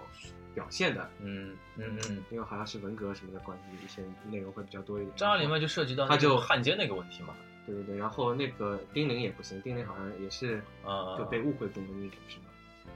[0.56, 5.16] 表现的，嗯嗯嗯，因为好像是文革什么的关系，一些内容会比较多一点。
[5.16, 12.46] 张爱玲嘛就涉及到他就汉奸那个问题嘛，对对对，然后那个丁玲也不行，丁玲好像也是呃，就被误会过的那种，是吧？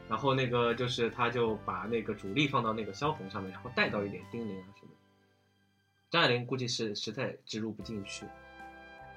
[0.09, 4.97] 然后那个就是他就把那个主力放到那个萧红上面，然后带到一点丁玲啊什么的。
[6.09, 8.25] 张爱玲估计是实在植入不进去，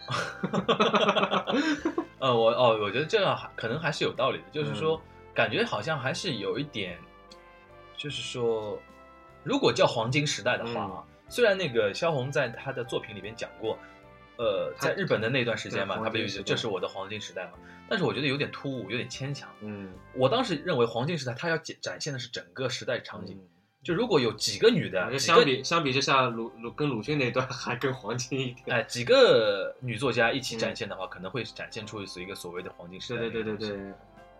[2.18, 5.02] 呃，我哦，我觉得这样还可能还是有道理的，就是说，嗯。
[5.32, 6.98] 感觉好像还是有一点，
[7.96, 8.76] 就是说，
[9.44, 13.78] 如果叫黄金时代的话啊，虽然那个萧红在她的作品里面讲过，
[14.40, 17.58] 呃，在日本的那段时间嘛，他不就这是我的黄金时代嘛？
[17.90, 19.50] 但是我觉得有点突兀，有点牵强。
[19.60, 23.48] 嗯，我当时认为黄金时代，他要展展现的是整个时代场景，嗯
[23.82, 28.76] 就如果有几个女的，相比相比之下，鲁鲁跟鲁迅那段还更黄金一点。
[28.76, 33.20] 哎几个女作家一起嗯展现的话，可能会展现出一个所谓的黄金时代。
[33.20, 33.92] 对对对对，对，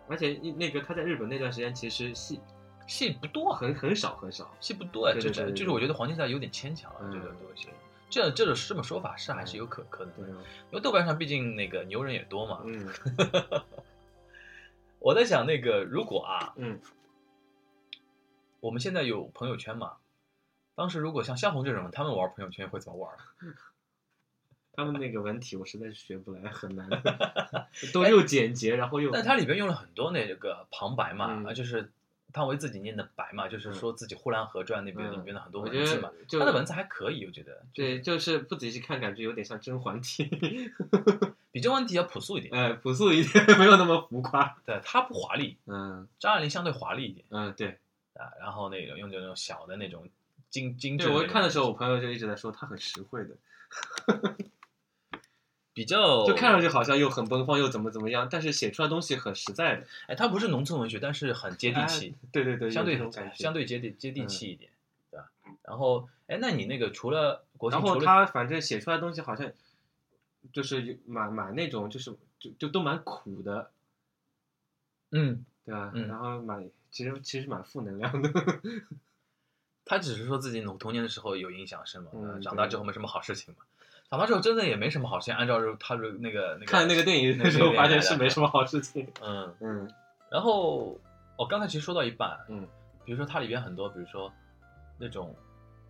[0.07, 2.39] 而且一那个他在日本那段时间其实戏
[2.87, 4.51] 戏不多，很很少很少。
[4.59, 7.67] 戏不多，对对对对这这就是我觉得黄金时代有点牵强了，嗯这个东西。
[8.11, 12.61] 这这种这么说法是还是有可可能的，因为豆瓣上毕竟那个牛人也多嘛。
[12.65, 12.87] 嗯
[14.99, 16.79] 我在想那个如果啊，嗯
[18.59, 19.93] 我们现在有朋友圈嘛，
[20.75, 23.11] 当时如果像萧红这种人，他们玩朋友圈会怎么玩？
[24.73, 26.87] 他们那个文体我实在是学不来，很难，
[27.93, 31.91] 都又简洁，然后又但它里边用了很多那个旁白嘛，嗯啊，就是
[32.31, 40.23] 汤唯自己念的白嘛，就是说自己《呼兰河传》那边嗯里面的很多文字嘛他的文字还可以，我觉得对，就是不仔细看，感觉有点像甄嬛体，
[41.51, 44.55] 比甄嬛体要朴素一点，哎，朴素一点，没有那么浮夸。
[44.65, 47.25] 对，它不华丽，嗯张爱玲相对华丽一点。
[47.29, 47.77] 嗯，对，
[48.13, 50.07] 啊，然后那个用这种小的那种
[50.49, 53.35] 精精致对我看的时候，我朋友就一直在说他很实惠的，
[55.73, 62.97] 比较就看上去好像又很奔放，又怎么怎么样，但是写出来东西很实在的，哎，它不是农村文学，但是很接地气，哎对对对，相对。
[63.35, 64.69] 相对接地接地嗯气一点，
[65.09, 65.31] 对吧？
[65.63, 69.49] 然后哎，那你那个除了国庆，然后他反正写出来东西好像
[70.51, 73.71] 就是蛮蛮那种，就是就就都蛮苦的，
[75.11, 75.91] 嗯，对吧？
[75.93, 78.29] 嗯然后蛮其实其实蛮负能量的，
[79.85, 83.63] 他只是说自己童童年的时候有影响深嘛，嗯呃长大之后没什么好事情嘛。
[84.11, 89.07] 长大之后真的也没什么好事情，按照他的那个那个看那个电影的时候发现是没什么好事情。
[89.23, 89.89] 嗯，嗯
[90.29, 90.99] 然后
[91.37, 92.67] 我刚才其实说到一半，嗯，
[93.05, 94.29] 比如说它里边很多，比如说
[94.97, 95.33] 那种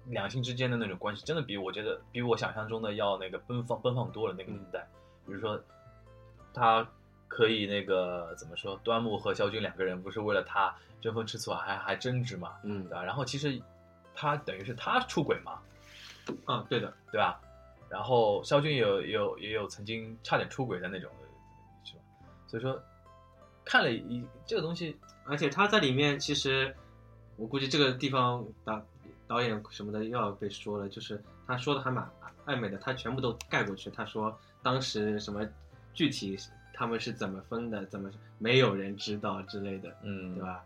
[0.06, 4.36] 两性之间的那种关系，真的比我觉得比我想象中的要那个奔放奔放多了。
[4.38, 4.88] 那个年代，
[5.26, 5.60] 比如说
[6.54, 6.88] 他
[7.28, 13.04] 可以那个怎么说，端木和萧军两个人不是为了他争风吃醋还还争执嘛，嗯对吧？
[13.04, 13.60] 然后其实
[14.14, 15.60] 他等于是他出轨嘛，
[16.48, 17.42] 嗯，对的，对吧？
[17.92, 21.12] 然后肖军也有也有也有曾经差点出轨的那种，
[21.84, 22.02] 是吧？
[22.48, 22.82] 所以说
[23.66, 26.74] 看了一这个东西，而且他在里面其实，
[27.36, 28.82] 我估计这个地方导
[29.28, 32.10] 导演什么的又要被说了，就是他说的还蛮
[32.46, 33.90] 暧昧的，他全部都盖过去。
[33.90, 35.46] 他说当时什么
[35.94, 36.38] 具体
[36.74, 40.44] 他他们是怎么分的，怎么没有人知道之类的，嗯，对？
[40.44, 40.66] 吧？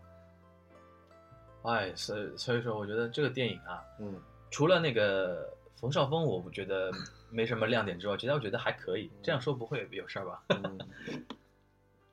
[1.64, 4.14] 哎，所以所以说，我觉得这个电影啊，嗯
[4.50, 6.90] 除了那个冯绍峰，我不觉得
[7.30, 9.10] 没什么亮点之外，其他我觉得还可以。
[9.22, 10.42] 这样说不会有事儿吧？
[10.48, 10.78] 嗯，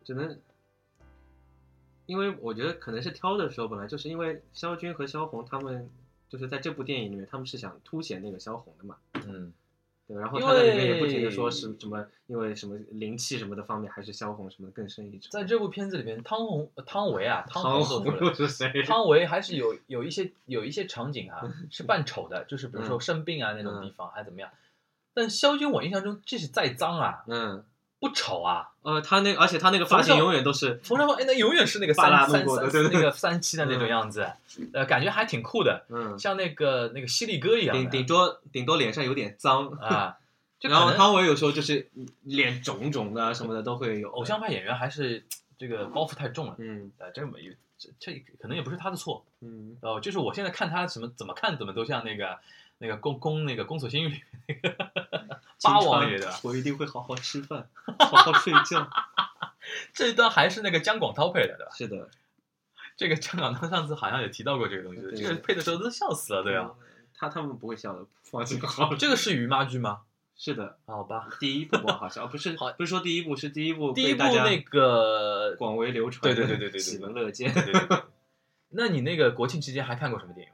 [0.04, 0.40] 只能，
[2.06, 5.90] 因为我觉得可能是挑的时候，本来就是因为肖军和萧红他们
[6.28, 8.98] 就是在这部电影里面，他们是想凸显那个萧红的嘛，
[9.28, 9.54] 嗯，
[10.08, 15.30] 对，然后他在里面也不为停的说是什么，因为什么灵气什么的方面，还是萧红什么的更深一筹。
[15.30, 18.84] 在这部片子里面，汤红、呃汤唯啊，汤汤红是谁？
[18.84, 24.50] 汤唯还是有有一些有一些场景啊是扮丑的，就是比如说嗯生病啊那种地方，还怎么样。
[25.14, 27.64] 但肖军，我印象中即使再脏啊，嗯，
[28.00, 28.70] 不丑啊。
[28.82, 34.28] 呃，他那而且他那个发型永远都是冯绍峰，哎，那永远是那个三三三那个三七的那种嗯样子，
[34.74, 40.18] 呃，感觉还挺酷的，嗯，像那个那个犀利哥一样顶顶多顶多脸上有点脏，啊。
[40.60, 41.90] 就 然后汤唯有时候就是
[42.24, 44.10] 脸肿肿的啊什么的都会有。
[44.10, 45.26] 偶像派演员还是
[45.58, 52.38] 这个包袱太重了，嗯呃，这没这这可能也不是他的错，嗯，哦，就是我现在看他什么怎么看怎么都像那个
[52.84, 54.92] 那个宫宫那个宫锁心玉里面那个
[55.64, 58.90] 八王爷的，我一定会好好吃饭， 好好睡觉。
[59.94, 61.72] 这一段还是那个姜广涛配的，对吧？
[61.74, 62.10] 是的，
[62.98, 66.70] 这个姜广涛上次好像也提到过这个东西，这个配的时候都笑死了，对啊。
[66.70, 66.76] 嗯，
[67.16, 68.98] 他他们不会笑的，放心好了。
[68.98, 70.02] 这个是于妈剧吗？
[70.36, 77.54] 是的，好吧，第一部吧好像不是好不是说第一部是第一部第一部那个广为流传，对对对对对对喜闻乐见。
[78.76, 80.53] 那你那个国庆期间还看过什么电影吗？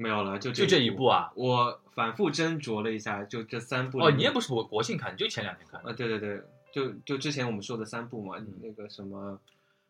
[0.00, 1.30] 没有了，就就这一部啊？
[1.34, 5.90] 我反复斟酌了一下，就这三部哦，你也不是国国庆看，你就前两天看的。
[5.90, 9.38] 啊，对对对，就就之前我们说的三部嘛，嗯那个什么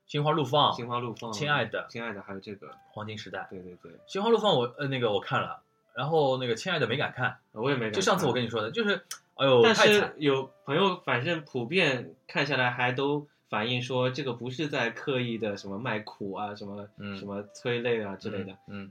[0.07, 5.63] 心花怒放《心花怒放》、亲爱的亲爱的，还有这个，黄金时代，对对对，心花怒放我呃那个我看了，
[5.95, 7.93] 然后那个亲爱的没敢看，我也没敢。
[7.93, 9.01] 就上次我跟你说的，就是
[9.35, 18.91] 哎呦但是有朋友反正普遍看下来还都反映说，这个不是在刻意的什么卖苦啊，什么、嗯什么催泪啊之类的，嗯，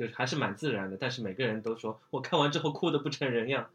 [0.00, 0.96] 就是还是蛮自然的。
[0.98, 3.68] 但是每个人都说我看完之后哭的不成人样。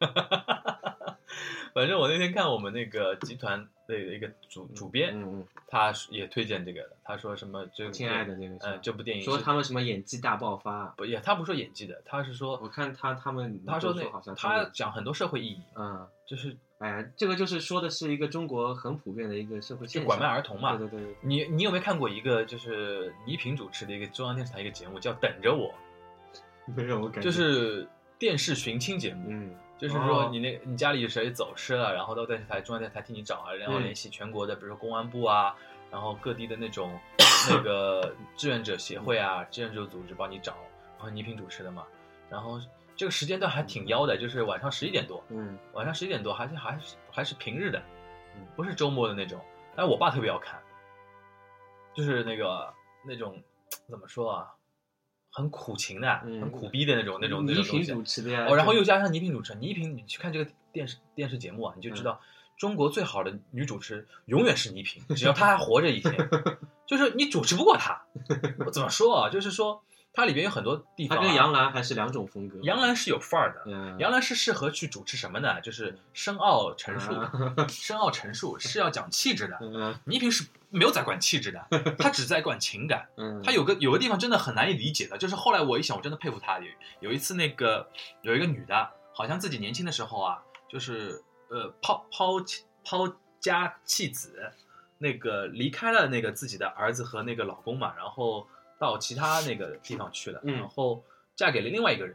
[1.74, 16.08] 反正我那天看我们那个集团的一个主主编，嗯嗯他也推荐这个的，他说什么这个嗯，亲爱的这个是吧呃这部电影说他们什么演技大爆发，不也他不说演技的，他是说我看他他们他说那好像他讲很多社会意义，嗯。
[16.26, 20.76] 就是哎呀，这个就是说的是一个中国很普遍的一个社会现象，就拐卖儿童嘛。
[20.76, 25.72] 对对对对，你你有没有看过一个就是倪萍主持的一个中央电视台一个节目叫《等着我
[26.74, 27.86] 没有我感》，觉就是
[28.18, 35.54] 电视寻亲节目，嗯，就是说哦你那你家里谁走失了，然后到电视台中央电视台替你找啊，然后嗯联系全国的，比如说公安部啊，
[35.90, 36.98] 然后各地的那种
[37.50, 40.52] 那个志愿者协会啊、志愿者组织帮你找，
[40.98, 41.84] 然后倪萍主持的嘛，
[42.30, 42.58] 然后
[42.96, 47.82] 这个时间段还挺妖的，就是晚上十一点多，嗯晚上十一点多，还是还是还是平日的
[48.36, 49.40] 嗯，不是周末的那种。
[49.76, 50.60] 但我爸特别要看，
[51.94, 52.72] 就是那个
[53.04, 53.42] 那种
[53.88, 54.46] 怎么说啊，
[55.32, 57.92] 很苦情的、嗯很苦逼的那种那种那种东西。
[57.92, 62.20] 主持的呀，哦，然后又加上倪萍主持，倪萍你去看这个电视电视节目啊，你就知嗯道、
[62.56, 66.16] 中国最好的女主持永远是倪萍，只要她还活着一天，
[66.86, 68.00] 就是你主持不过她。
[68.64, 69.28] 我怎么说啊？
[69.30, 69.82] 就是说
[70.14, 75.60] 它里边有很多地方、啊，他跟杨澜还是两种风格，杨澜是有范儿的，嗯，杨澜是适合去主持什么呢？
[75.60, 77.32] 就是深奥陈述，啊
[77.68, 79.58] 深奥陈述是要讲气质的。
[79.60, 81.66] 嗯倪萍是没有在管气质的，
[81.98, 83.08] 她只在管情感。
[83.18, 86.58] 嗯，她有个有个地方真的很难以理解的，就是后来我一想，我真的佩服她。
[86.60, 86.66] 有
[87.00, 87.90] 有一次那个
[88.22, 94.52] 有一个女的，好像自己年轻的时候啊，就是呃抛抛弃抛家弃子，
[94.98, 98.46] 那个离开了那个自己的儿子和那个老公嘛，然后
[98.84, 101.02] 到其他那个地方去了，嗯然后
[101.34, 102.14] 嫁给了另外一个人。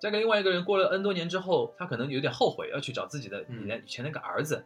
[0.00, 4.64] 嫁给另外一个人，过了 N 多年之后，她可能有点后悔，要去找自己的以嗯前以前那个儿子，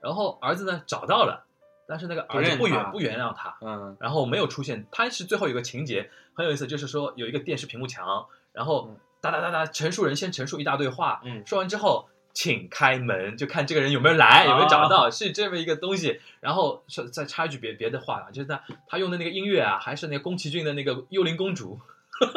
[0.00, 1.44] 然后儿子呢找到了，
[1.86, 4.84] 但是那个儿子不原不原谅他，嗯然后没有出现。
[4.90, 12.08] 他是最后有个情节很有意思，就是说有一个电视屏幕墙，然后嗯哒哒哒哒，陈述人先陈述一大堆话，嗯说完之后。
[12.34, 16.20] 请开门，就看这个人有没有来，有没有找到，是这么一个东西。
[16.40, 21.78] 然后说再插一句别别的话啊，就是他他用的那个音乐啊，还是那个宫崎骏的那个《幽灵公主》，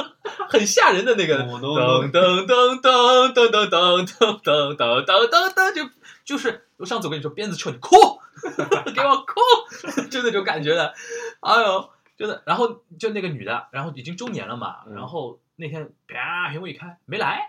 [0.49, 5.89] 很吓人的那个哦噔噔噔噔噔噔噔噔噔噔噔噔噔，就
[6.23, 7.95] 就是我上次我跟你说鞭子抽你哭，
[8.93, 9.39] 给我哭，
[10.11, 10.93] 就那种感觉的，
[11.39, 12.43] 哎呦，真的。
[12.45, 17.39] 然后就那个女的，然后已经中年了嘛，嗯然后那天啪屏幕一开没来，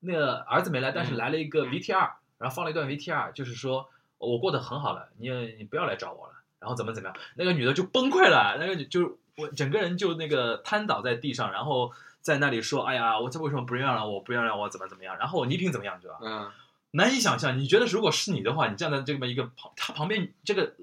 [0.00, 3.88] 那个儿子没来，但是嗯来了一个 VTR，然后放了一段 VTR，就是说
[4.18, 16.18] 我过得很好了，你你不要来找我了，然后怎么怎么样，那个女的就崩溃了，那个女就我整个人就那个瘫倒在地上，然后在那里说，哎呀，我这为什么不原谅我，不原谅我，怎么怎么样，然后倪萍怎么样，对吧？
[16.22, 16.50] 嗯
[16.92, 17.56] 难以想象。
[17.56, 20.74] 你觉得如果是你的话，你站在这么一个旁，他旁边这个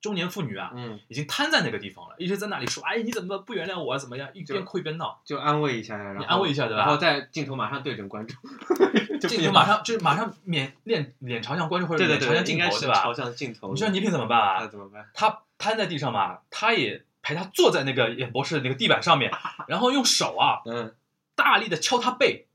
[0.00, 3.98] 中年妇女啊，嗯，已经瘫在那个地方了，一直在那里说：“哎，你怎么不原谅我啊？
[3.98, 5.20] 怎么样？”一边哭一边闹。
[5.24, 8.36] 就安慰一下呀，然后你安慰一下对吧然后在镜头马上对准观众，
[9.20, 13.12] 就镜头马上就是马上脸脸脸朝向观众或者朝向镜头，对吧朝？
[13.14, 13.70] 向镜头。
[13.70, 14.58] 你知道倪萍怎么办啊？
[14.60, 15.06] 那怎么办？
[15.14, 19.30] 她瘫在地上嘛，她也陪她坐在那个演播室的那个地板上面，
[19.68, 20.94] 然后用手啊嗯
[21.34, 22.46] 大力的敲她背，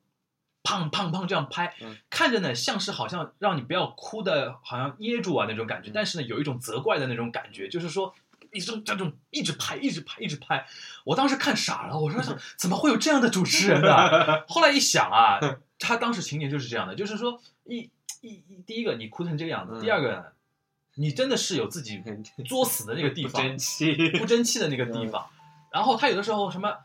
[0.66, 8.14] 砰砰砰这样拍，嗯看着呢像是好像让你不要哭的，好像噎住啊那种感觉，嗯但是呢有一种责怪的那种感觉，就是说。
[8.52, 10.66] 一种这种一直拍，一直拍，一直拍，
[11.04, 12.22] 我当时看傻了，我说
[12.56, 14.46] 怎么会有这样的主持人呢？
[14.48, 15.42] 后来一想啊，
[15.78, 17.90] 他当时情景就是这样的，就是说一
[18.22, 20.32] 一一第一个你哭成这个样子，嗯第二个，
[20.94, 22.02] 你真的是有自己
[22.48, 25.28] 作死的那个地不方，争气，不争气的那个地方。
[25.70, 26.85] 然后他有的时候什么，他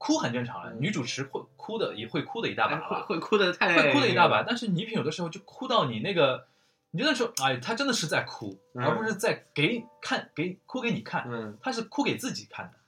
[0.00, 4.42] 哭很正常女主持会哭的也会哭的一大把哎会了，会哭的太会哭的一大把。
[4.42, 6.46] 但是倪萍有的时候就哭到你那个，
[6.92, 12.80] 你就那时候，哎，她真的是在哭，嗯而不是在给看给哭给你看，嗯，她是哭给自己看的。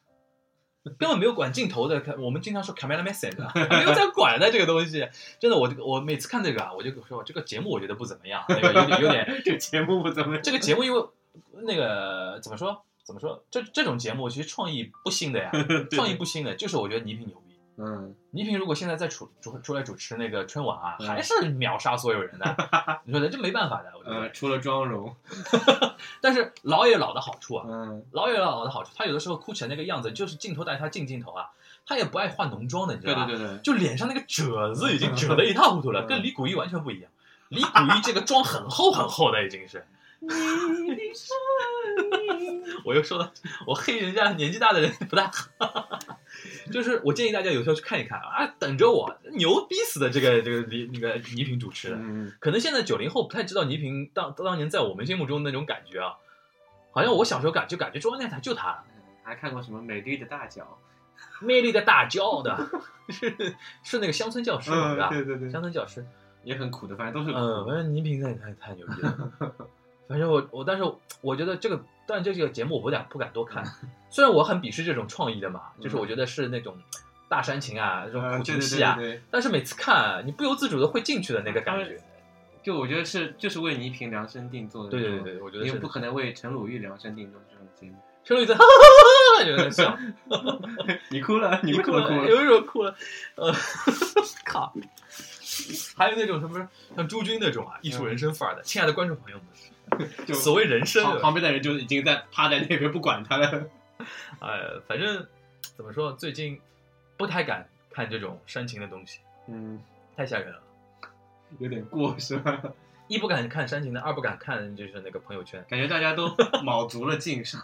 [0.99, 3.37] 根本没有管镜头的，看我们经常说 camera message，
[3.69, 5.07] 没有在管的这个东西。
[5.39, 11.05] 真的，我这个我每次看这个啊，我就说这个节目我觉得不怎么样，那个有点有点 这个节目不怎么，这个节目因为
[11.65, 15.51] 那个怎么说怎么说，这这种节目其实创意不新的呀，
[15.91, 17.43] 创意不新的，就是我觉得倪萍牛逼。
[17.79, 22.57] 嗯，倪萍如果现在再出出出来主持那个春晚啊，嗯还是秒杀所有人的。
[23.05, 24.31] 你说的这没办法的，我觉呃，得。
[24.31, 25.17] 除了妆容，
[26.21, 28.93] 但是老也有老的好处啊，嗯老也有老的好处。
[28.95, 31.49] 他有的时候哭起来那个样子，就是镜头带他进镜头啊，
[31.87, 33.25] 他也不爱化浓妆的，你知道吧？
[33.27, 37.11] 对对对对，就脸上那个褶子已经褶得一塌糊涂了，嗯跟李谷一完全不一样。
[37.49, 39.85] 李谷一这个妆很厚很厚的已经是。
[42.85, 43.33] 我又说到
[43.67, 45.99] 我黑人家年纪大的人不大好，
[46.71, 51.99] 就是我建议大家有时候去看一看啊，等着我牛逼死的这个这个李那个倪萍主持
[52.41, 56.15] 可能现在九零后不太知道倪萍当当年在我们心目中那种感觉啊，
[56.93, 58.85] 好像我小时候感就感觉中央电视台就她了，
[59.25, 60.79] 还看过什么《美丽的大脚
[61.41, 62.71] 魅力的大脚的，
[63.11, 64.71] 是是那个乡村教师》？
[64.75, 65.09] 嘛，对吧？
[65.09, 66.05] 对对对乡，村教师，
[66.45, 67.77] 也很苦的，反正都是嗯，反。
[67.77, 69.33] 正倪萍太太太牛逼了。
[70.13, 70.85] 反正我我，但是
[71.23, 73.65] 我觉得这个，但这个节目我不敢不敢多看。
[74.11, 76.77] 虽然我很鄙视这种创意的嘛，就是我觉得是那种
[77.31, 81.99] 大煽情啊，这种苦情戏啊，对但是每次看啊，你不由自主的会进去的那个感觉。
[82.63, 84.91] 就我觉得是就是为倪萍量身定做的。
[84.91, 87.97] 对对对，对，我觉得你又不可能为陈鲁豫量身定做这种节目。
[88.23, 89.99] 陈鲁豫在哈哈哈哈哈，有点笑，
[91.11, 92.29] 你哭了，你为什么哭了？
[92.29, 92.95] 有一种哭了，
[93.37, 93.51] 呃，
[94.45, 94.73] 靠。
[95.97, 99.47] 还有那种什么像朱军那种啊，艺术人生范儿的，亲爱的观众朋友们，
[100.27, 103.67] 就所谓人生，旁 旁边的人就已经在趴在那边不管他了。
[104.41, 105.27] 呃， 反正
[105.77, 106.61] 怎么说，最近
[107.17, 109.81] 不太敢看这种煽情的东西，嗯，
[110.17, 110.61] 太吓人了。
[111.59, 112.63] 有点过是吧？
[113.09, 115.65] 一不敢看煽情的，二不敢看就是那个朋友圈。
[115.69, 117.61] 感觉大家都卯足了劲上。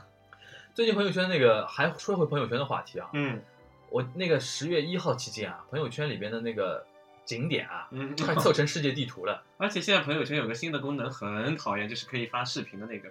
[0.75, 3.41] 最近朋友圈那个还说回朋友圈的话题啊，嗯
[3.91, 6.87] 我那个十月一号期间啊，朋友圈里边的那个
[7.29, 13.11] 景点啊，嗯，快凑成世界地图了 而且现在朋友圈有个新的功能，很讨厌，就是可以发视频的那个。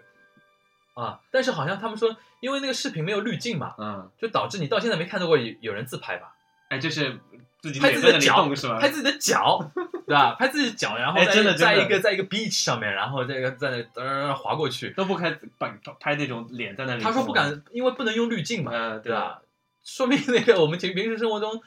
[0.96, 1.20] 啊！
[1.30, 6.34] 但是好像他们说，因为那个视频没有滤镜嘛，嗯，就导致你到现在没看到过有有人自拍吧？
[6.70, 7.20] 哎，就是
[7.62, 8.80] 自己拍自己的脚是吧？
[8.80, 9.72] 拍自己的脚，
[10.08, 10.34] 对吧？
[10.40, 14.90] 拍自己的脚，然后在在一个在一个 beach 上面，然后这个在那呃滑过去。
[14.98, 17.04] 都不开拍拍那种脸在那里。
[17.04, 17.32] 他说不。
[17.32, 19.40] 敢，因为不能用滤镜嘛，嗯，对吧？
[19.84, 21.62] 说明那个我们平平时生活中，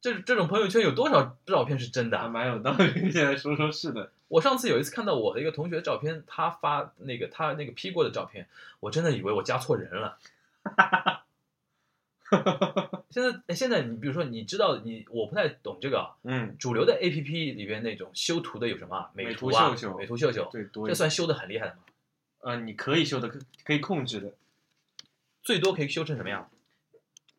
[0.00, 2.28] 这这种朋友圈有多少照片是真的还啊？
[2.28, 3.10] 蛮有道理。
[3.10, 8.46] 现 在说说是的，我上次有一次看到我的一个同学的照片，他发那个他那个 P 过的照片，
[8.80, 10.18] 我真的以为我加错人了。
[13.10, 19.10] 现在哎现在你比如说你知道你我不太懂这个啊，嗯，主流的 A P P 里边那种修图的有什么啊？
[19.14, 21.78] 美美图秀秀美图秀秀，对，多这算修的很厉害的吗？
[22.40, 24.32] 呃，你可以修的，可可以控制的。
[25.42, 26.50] 最多可以修成什么样？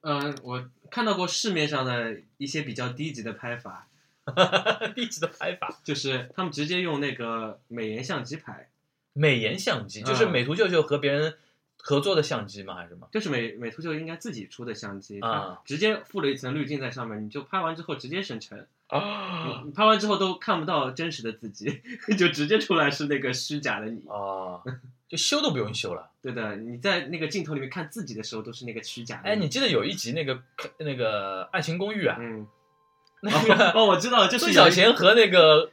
[0.02, 3.88] 嗯，我看到过市面上的一些比较低级的拍法，
[4.96, 8.70] 低级的拍法，就是他们直接用那个美颜相机拍，
[9.14, 10.32] 美颜相机就是嗯。
[10.32, 11.36] 美图秀秀和别人
[11.78, 12.76] 合作的相机吗？
[12.76, 13.08] 还是什么？
[13.12, 19.64] 就是美美图秀应该自己出的相机，它啊直接附了一层滤镜在上面，你就拍完之后直接生成，啊。
[19.66, 21.82] 你拍完之后都看不到真实的自己，
[22.18, 24.04] 就直接出来是那个虚假的你。
[24.08, 24.62] 哦，
[25.08, 26.10] 就修都不用修了。
[26.22, 29.30] 对的，你在那个镜头里面看自己的时候都是那个虚假的。
[29.30, 30.40] 哎，你记得有一集那个
[30.80, 32.46] 那个《爱情公寓》啊，嗯，
[33.22, 35.72] 那个哦，我知道，就是孙小贤和那个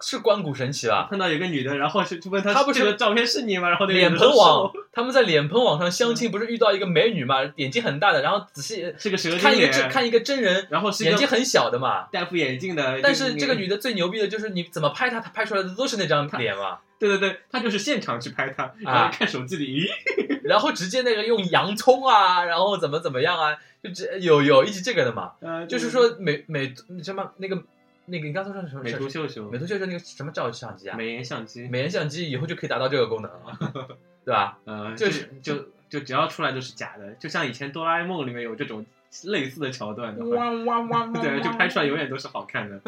[0.00, 1.06] 是关谷神奇吧？
[1.08, 3.68] 碰到有个女的，然后是就问她她不是这个照片是你吗？
[3.68, 12.08] 然后那个脸盆网他们在脸盆网上相亲，不是遇到一个美女嘛，眼睛很大的，然后仔细是个蛇精看一个真，看一个真人，然后是眼睛很小的嘛。
[12.10, 16.80] 戴副眼镜的，但是这个女的最牛逼的就是你怎么拍她，她拍出来的都是那张脸嘛。
[17.08, 26.72] 对对对，他就是现场去拍他，啊然后看手机里，咦， 然后直接那个用洋葱啊，然后怎么怎么样啊，就这有有一集这个的嘛，呃，就是说美美
[27.02, 27.60] 什么那个
[28.06, 28.82] 那个你刚才说什么？
[28.82, 30.96] 美图秀秀美、图秀秀那个什么照相机啊？
[30.96, 34.58] 美颜相机，美颜相机以后就可以达到这个功能了， 对吧？
[34.64, 35.54] 呃，就就是就
[35.88, 38.86] 就只要出来都是假的，就像以前哆啦 A 梦里面有这种
[39.24, 42.80] 类似的桥段的话，哇哇 对，就拍出来永远都是好看的。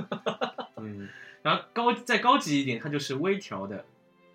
[0.77, 1.09] 嗯，
[1.43, 3.85] 然后高再高级一点，它就是微调的，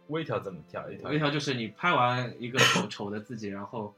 [0.10, 0.89] 微调怎么调？
[0.91, 3.95] 一调微调就是你拍完一个丑 丑的自己，然后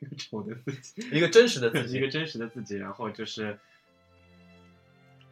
[0.00, 3.58] 一 个丑的自己，一个真实的自己 一个，真实的自己，然后就是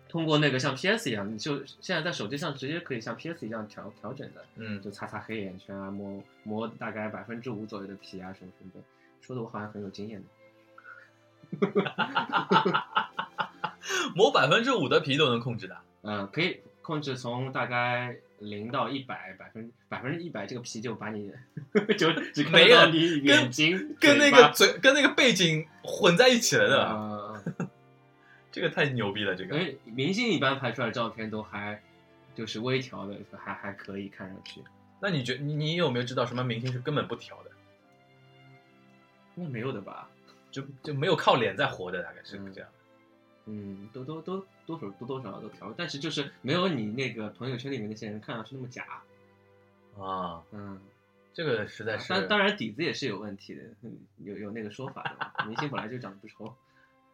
[0.09, 8.81] 通过那个像 PS 一样，你就现在在手机上直接可以像 PS 一样调调整的，嗯，就擦擦黑眼圈啊，磨磨大概百分之五左右的皮啊，什么什么的。
[9.21, 10.29] 说的我好像很有经验的。
[14.15, 21.33] 磨百分之五的皮都能控制的，嗯，可以控制从大概零到一百，百分百分之一百这个皮就把你
[21.99, 27.43] 就只看到你眼睛跟那个嘴跟那个背景混在一起了的，呃
[28.51, 29.57] 这个太牛逼了，这个。
[29.57, 31.83] 哎明星一般拍出来的照片都还
[32.35, 34.63] 就是微调的，还还可以看上去。
[35.01, 37.51] 那你觉你你有没有知道什么明星是根本不调的，
[39.37, 40.09] 应该没有的吧？
[40.51, 42.71] 就就没有靠脸在活的，大概是嗯这样。
[42.71, 42.78] 嗯，
[43.93, 48.85] 都都都多少多多少少都调，但是就是没有你那个朋友圈里面那些人看上去那么假。
[49.99, 50.81] 啊，嗯，
[51.35, 55.45] 这个实在是，当当然底子也是有问题的，嗯有有那个说法的。
[55.47, 56.55] 明星本来就长得不丑。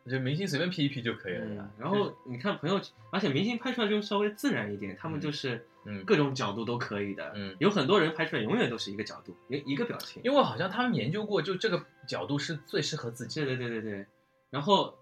[0.07, 7.33] 就明星随便 P 一 P 就可以了嗯。，然后你看朋友圈，而且明星拍出来就稍微自然一点，他们就是嗯各种角度都可以的。
[7.35, 10.23] 嗯有很多人拍出来永远都是一个角度，一一个表情。
[10.23, 13.57] 因为好像他们研究过，就这个角度是最适合自己对。
[13.57, 14.07] 对对对对。
[14.51, 14.95] 然后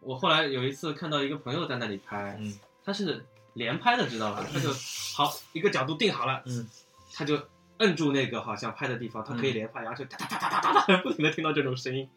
[0.00, 3.24] 我后来有一次看到一个朋友在那里拍，嗯他是
[3.54, 4.44] 连拍的，知道吧？
[4.52, 4.70] 他就
[5.16, 6.68] 好一个角度定好了，嗯，
[7.12, 7.38] 他就
[7.78, 12.08] 摁住那个好像拍的地方，他可以嗯连拍，然后就哒哒哒哒哒哒哒，不停的听到这种声音。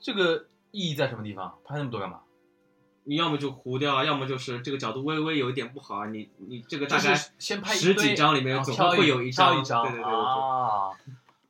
[0.00, 1.58] 这个意义在什么地方？
[1.64, 2.20] 拍那么多干嘛？
[3.08, 6.06] 你要么就糊掉啊，要么就是这个角度微微有一点不好啊。
[6.06, 10.90] 你你这个大概先拍十几张里面总会有一张一张对对对对对啊！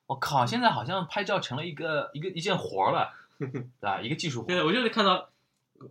[0.07, 3.11] 我靠，现在好像拍照成了一个一个一件活儿了，
[3.41, 3.49] 对
[3.81, 4.01] 吧？
[4.03, 5.31] 一个技术活对，我就是看到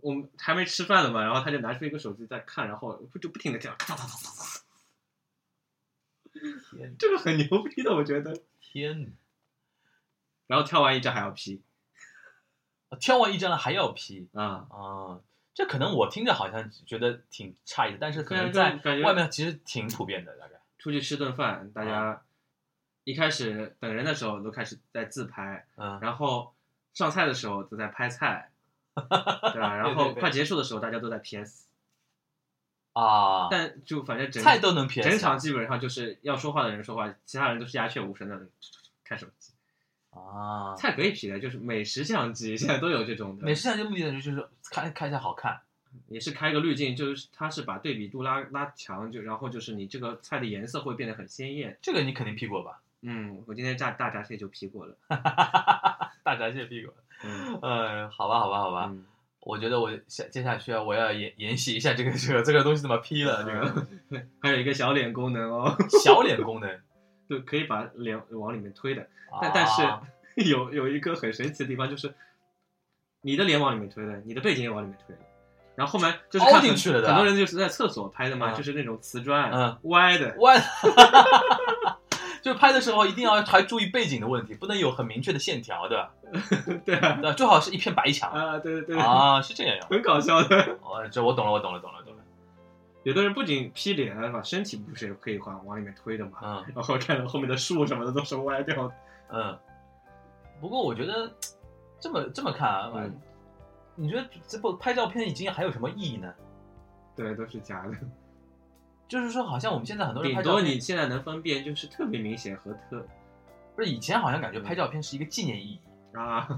[0.02, 4.62] 我们还没吃饭呢嘛，然后他就拿出一个手机在看，然后就不停的跳，咔嚓咔嚓嚓
[6.32, 8.42] 嚓，天这个很牛逼的，我觉得。
[8.60, 9.08] 天哪！
[10.48, 11.62] 然后跳完一张还要 P
[13.00, 15.20] 跳完一张了还要 P 啊，啊？
[15.54, 20.60] 这可能我听着好像觉得挺诧异的，但是可能在外面其实挺普遍的，大概。
[20.78, 22.22] 出去吃顿饭，大啊家
[23.04, 26.54] 一开始等人的时候都开始在自拍，嗯，然后
[26.92, 28.52] 上菜的时候都在拍菜，
[29.52, 29.76] 对吧？
[29.76, 31.66] 然后快结束的时候大家都在 PS，
[32.94, 38.46] 啊，但就反正整菜都能 PS，整场基本上就是要说话的人说话，其他人都是鸦雀无声的
[39.04, 39.52] 看手机。
[40.10, 45.60] 啊，菜可以 P 的，就是美食相机现在都有这种的，美食相机目的呢就是看看一下好看，
[46.08, 51.76] 也是开个滤镜，就是它是把对比度拉拉强，就然后就是你这个菜的颜色会变得很鲜艳。
[51.82, 52.80] 这个你肯定 P 过吧？
[53.02, 54.96] 嗯，我今天炸大闸蟹就 P 过了。
[56.26, 56.92] 大闸蟹屁股。
[57.24, 58.88] 嗯嗯，好吧，好吧，好吧。
[58.90, 59.06] 嗯，
[59.40, 66.68] 我觉得我下接下去啊，我要研研习一下这个这个这个东西怎么 P 了，这个嗯 还有一个小脸功能哦， 小脸功能。
[67.28, 69.02] 就可以把脸往里面推的。
[69.32, 69.82] 啊但但是
[70.48, 72.12] 有有一个很神奇的地方，就是
[73.22, 75.20] 你的脸往里面推的，你的背景也往里面推的。
[75.74, 80.50] 然后后面就是很进去了的很多人就是在厕所拍的嘛，嗯就是那种瓷砖，嗯歪的，我，
[82.46, 86.12] 就拍的时候一定要还注意背景的问题，不能有很明确的线条，对吧？
[86.86, 89.84] 对啊，对，最好是一片白墙啊，对对对，啊，是这样样。
[89.90, 90.56] 很搞笑的。
[90.80, 92.22] 哦，这我懂了，我懂了，懂了，懂了。
[93.02, 98.94] 有的人不仅 P 脸啊，把身体不是也可以往往里面推的嘛，嗯然后看到后面的树什么的都是歪掉的。
[99.32, 99.58] 嗯，
[100.60, 101.28] 不过我觉得
[101.98, 103.20] 这么这么看啊，嗯
[103.96, 106.32] 你觉得这部拍照片已经还有什么意义呢？
[107.16, 107.92] 对，都是假的。
[109.08, 113.06] 就是说，好像我们现在很多人顶多拍照片，你现在能分辨就是特别明显和特
[113.74, 115.80] 不是以前好像感觉拍照片是一个纪念意义，
[116.16, 116.48] 啊，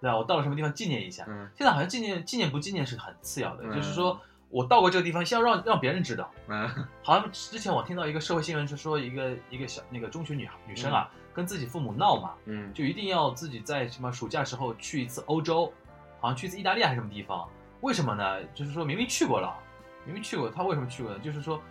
[0.00, 0.16] 对吧？
[0.16, 1.24] 我到了什么地方纪念一下。
[1.28, 6.30] 嗯现在好像纪念纪念不纪念是很次要的，嗯就是说我到过这个地方，先要让让别人知道。
[6.48, 6.68] 嗯，
[7.02, 15.72] 好像之前我听到一个社会新闻是说，一个一个小那个中学女女生啊，跟自己父母闹嘛，嗯，就一定要自己在什么暑假时候去一次欧洲，
[16.20, 17.48] 好像去一次意大利还是什么地方？
[17.80, 18.42] 为什么呢？
[18.54, 19.54] 就是说明明去过了，
[20.08, 21.18] 明明去过，他为什么去过呢？
[21.18, 21.62] 就是说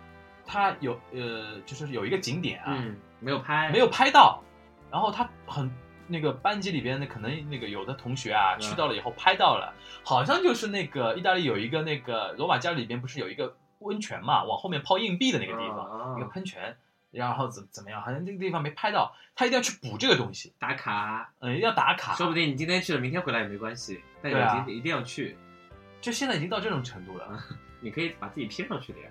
[0.46, 4.40] 他有呃，就是有一个景点啊，嗯，没有拍，没有拍到，
[4.92, 5.68] 然后他很
[6.06, 8.60] 那个班级里边的可能那个有的同学啊嗯。
[8.60, 9.74] 去到了以后拍到了，
[10.04, 16.76] 好像就是那个意大利有一个那个罗马假日里边不是有一个温泉嘛，往后面抛硬币的那个地方，啊一个喷泉，
[17.10, 25.36] 然后怎怎么样，好像那个地方没拍到，他一定要去补这个东西，打卡，嗯，一定要打卡，说不定你今天去了，明天回来也没关系，但你今天一定要去，
[26.00, 27.28] 就现在已经到这种程度了。
[27.80, 29.08] 你可以把自己拼上去的呀。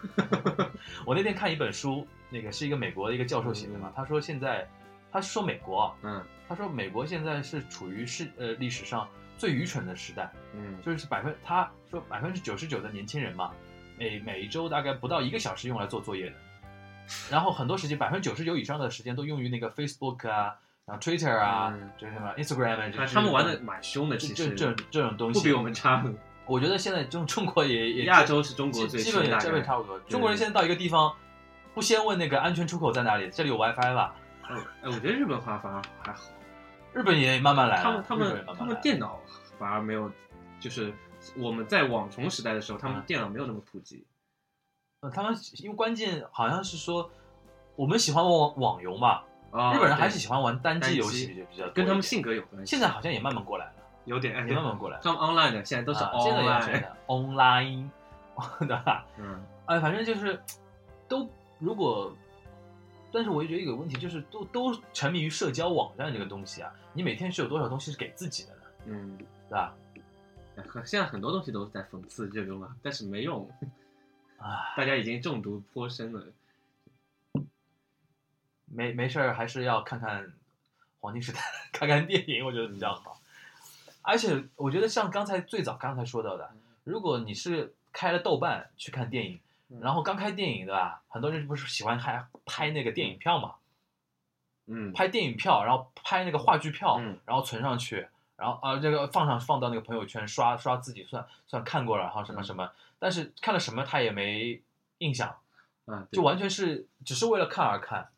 [1.04, 4.66] 我那天看一本书，那个是一个美国的一个教授写的嘛嗯，他说现在，
[5.12, 6.24] 他说美国啊，嗯。
[6.48, 9.06] 他说美国现在是处于是呃历史上
[9.36, 10.80] 最愚蠢的时代，嗯。
[10.82, 13.52] 就是百分他说百分之九十九的年轻人嘛，
[13.98, 16.36] 每每一周大概不到一个小时用来做作业的，
[17.30, 20.56] 然后很多时间百分之九十九以上的时间都用于那个 Facebook 啊
[20.98, 21.90] ，Twitter 啊，嗯。
[21.98, 24.54] 就是什么 Instagram 啊，就是他他们玩的蛮凶的，这其实。
[24.54, 25.40] 这这这种东西。
[25.40, 26.02] 不比我们差。
[26.50, 29.96] 我觉得现在中中国也也亚洲是中国最基本也基大概本差不多。
[30.00, 31.14] 中国人现在到一个地方，
[31.72, 34.16] 不先问那个安全出口在哪里，这里有 WiFi 吧？
[34.50, 36.24] 嗯，哎，我觉得日本话反而还好，
[36.92, 39.20] 日本也慢慢来了，他们他们他们电脑
[39.60, 40.10] 反而没有，
[40.58, 40.92] 就是
[41.36, 44.04] 我们在网虫时代的时候，他们嗯电脑没有那么普及。
[45.02, 47.08] 呃他们因为关键好像是说，
[47.76, 49.22] 我们喜欢网网游嘛，
[49.52, 52.68] 啊日本人还是喜欢玩单机游戏比较多跟他们性格有关系。
[52.68, 53.72] 现在好像也慢慢过来了，
[54.04, 55.02] 有点哎，也慢慢过来了。
[55.02, 57.90] 他们 online 的现在都是啊现在也是 online，的 online，
[58.60, 59.06] 对吧？
[59.18, 60.40] 嗯哎，反正就是
[61.08, 61.28] 都
[61.58, 62.14] 如果，
[63.12, 68.62] 但是我就觉得有个问题，就是都都沉迷于社交网站这个东西啊，你每天是有多少东西是给自己的呢？
[68.86, 69.74] 嗯，对吧？
[70.56, 73.48] 哎现在很多东西都在讽刺这个嘛，但是没用，
[74.38, 76.26] 啊，大家已经中毒颇深了。
[78.66, 80.32] 没没事儿，还是要看看
[81.00, 81.40] 黄金时代，
[81.72, 83.19] 看看电影，我觉得比较好。
[84.10, 86.50] 而且我觉得像刚才最早刚才说到的，
[86.82, 89.40] 如果你是开了豆瓣去看电影，
[89.80, 91.02] 然后刚开电影对吧？
[91.08, 93.54] 很多人不是喜欢还拍那个电影票嘛，
[94.66, 97.20] 嗯，拍电影票，然后拍那个话剧票，嗯。
[97.24, 102.44] 然后存上去，然后啊、这个放上放到那个朋友圈刷刷自己算算看过了，然后什么嗯。
[102.44, 104.60] 什么，但是看了什么他也没
[104.98, 105.36] 印象，
[105.86, 108.08] 嗯，就完全是只是为了看而看。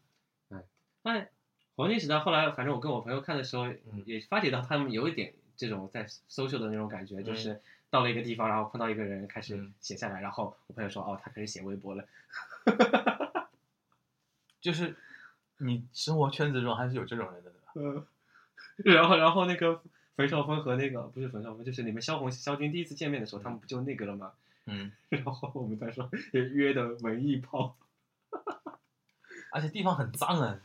[1.02, 1.28] 哎，
[1.76, 4.02] 黄金时代后来，反正我跟我朋友看的时候，嗯。
[4.06, 12.04] 也发觉到他们有一点这种在 social 的那种感觉，嗯就是到了一个地方，然后碰到一个人开始嗯写下来，然后我朋友说，哦，他开始写微博了。
[14.60, 14.96] 就是
[15.58, 17.72] 你生活圈子中还是有这种人的，对吧？
[17.74, 18.06] 嗯，
[18.94, 19.82] 然后然后那个
[20.16, 24.32] 冯绍峰和那个不是冯绍峰，就是你们萧红萧军第一次见面的时候，他们不就那个了吗？
[24.66, 27.76] 嗯， 然后我们再说约的文艺炮，
[29.50, 30.60] 而且地方很脏啊。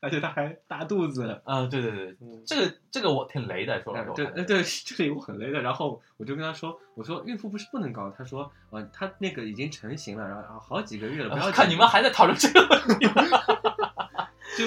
[0.00, 1.40] 而且他还大肚子。
[1.44, 4.14] 嗯，对对对，嗯，这个这个我挺雷的，说老实话。
[4.14, 5.60] 对，呃对，这里我很雷的。
[5.60, 13.06] 然后我就跟他说，我说孕妇不是不能搞，他说，呃，他那个已经成型了，然后然后好几个月了，不要呃看你们还在讨论这个问题。
[14.58, 14.64] 就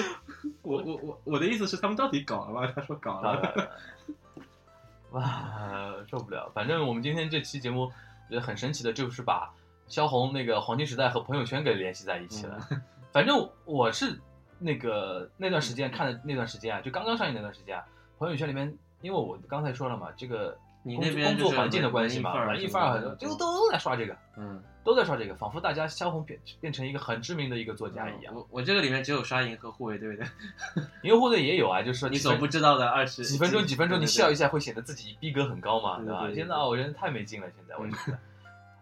[0.62, 2.72] 我我我我的意思是他们到底搞了吗？
[2.74, 3.70] 他说搞了。
[5.12, 6.50] 哇，受不了！
[6.54, 7.92] 反正我们今天这期节目
[8.30, 9.52] 觉得很神奇的，就是把
[9.86, 12.66] 萧红那个黄金时代和朋友圈给联系在一起了。
[13.12, 14.18] 反正我是
[14.62, 17.84] 那个那段时间看的那段时间啊，就刚刚上映那段时间啊，
[18.18, 28.34] 朋友圈里面，因为我刚才说了嘛，这个你工那边工作环境的关系嘛，文文艺艺范儿很多，就都在刷这个，嗯，都在刷这个，仿佛大家萧红变变成一个很知名的一个作家一样。
[28.34, 30.24] 我我这个里面只有刷银河护卫队的，
[31.02, 34.48] 银河护队也有啊，就是说你所不知道的二十几分钟几分钟，你笑一下。
[34.48, 35.96] 会显得自己逼格很高嘛，吧？
[35.98, 38.18] 对对对对现在啊，我人太没劲了，现在我觉得，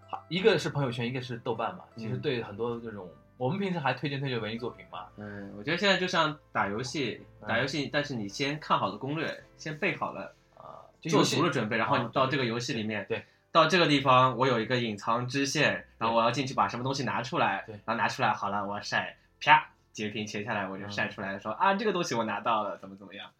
[0.08, 1.84] 好，一个是朋友圈，一个是豆瓣嘛。
[1.96, 3.08] 其实嗯对很多这种，
[3.40, 7.48] 我们平时还推荐推荐文艺作品嘛，嗯，我觉得现在就像打游戏，嗯。
[7.48, 17.76] 打游戏，但是你先看好了攻略，先备好了，啊，就做足了准备，然后你到这个游戏里面，对，到这个地方我有一个隐藏支线，然后我要进去把什么东西拿出来，对。
[17.86, 20.90] 然后拿出来好了，我要晒，啪，截屏截下来，我就嗯。
[20.90, 23.30] 晒出来说啊，这个东西我拿到了，怎么怎么样，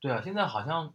[0.00, 0.94] 对啊，现在好像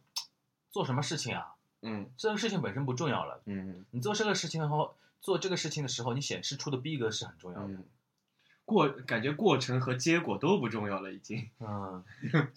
[0.71, 1.53] 做什么事情啊，
[1.83, 2.09] 嗯。
[2.17, 3.85] 这个事情本身不重要了，嗯。
[3.91, 4.89] 你做这个事情的话，
[5.21, 7.67] 做这个事情的时候，你显示出的逼格是很重要的。
[7.67, 7.83] 嗯，
[8.67, 12.03] 过感觉过程和结果都不重要了，已经嗯，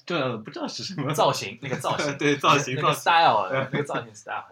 [0.04, 4.44] 重要的不知道是什么造型那个造型， 对造型那个 style， 那个造型 style。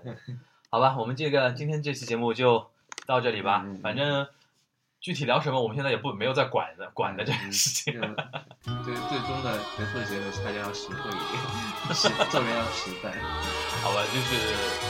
[0.70, 2.64] 好吧，我们这个今天这期节目就
[3.06, 4.26] 到这里吧反正。
[5.01, 7.93] 具体聊什么，我们现在也不没有在管的管的这个事情。
[7.93, 8.15] 这 个
[8.85, 11.23] 最最终的得出的结论是大家要实惠一点，
[11.93, 13.11] 实做人要实在。
[13.83, 14.29] 好吧，就是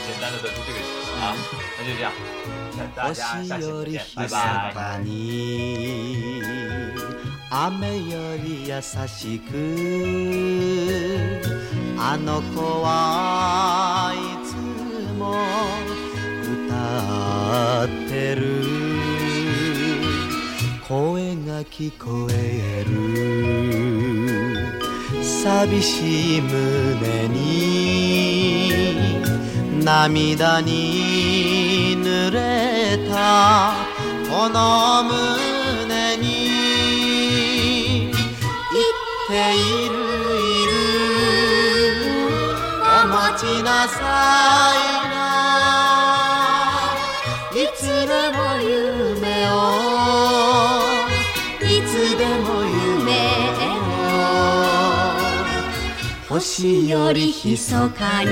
[0.06, 1.34] 简单的得出这个结论啊，
[1.80, 2.12] 那就这样，
[2.78, 4.32] 那大家星下期より再见，拜ひ
[4.76, 5.02] 拜。
[20.89, 22.91] 声が聞こえる。
[25.23, 28.71] 寂しい胸に
[29.85, 33.75] 涙に濡れた
[34.31, 36.25] この胸に
[38.73, 38.97] 言っ
[39.29, 39.59] てい
[39.91, 39.93] る
[40.41, 40.73] いる。
[42.81, 43.99] お待ちなさ
[44.85, 44.89] い。
[44.89, 44.98] ない
[56.39, 58.31] 星より密かに。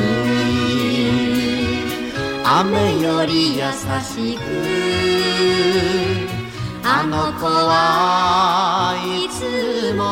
[2.45, 3.65] 雨より優
[4.01, 4.41] しく。
[6.85, 10.05] あの子はいつも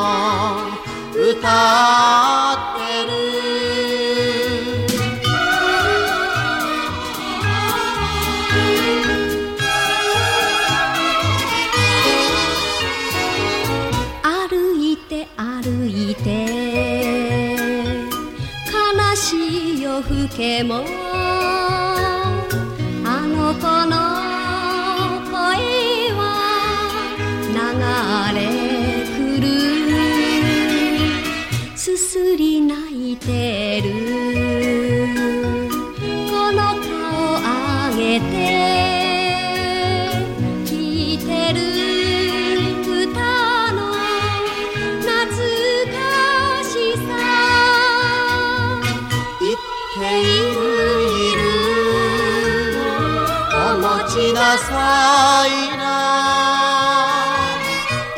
[1.15, 1.49] 歌
[2.53, 2.74] って
[20.63, 20.94] 更
[54.09, 55.83] ちなさいな。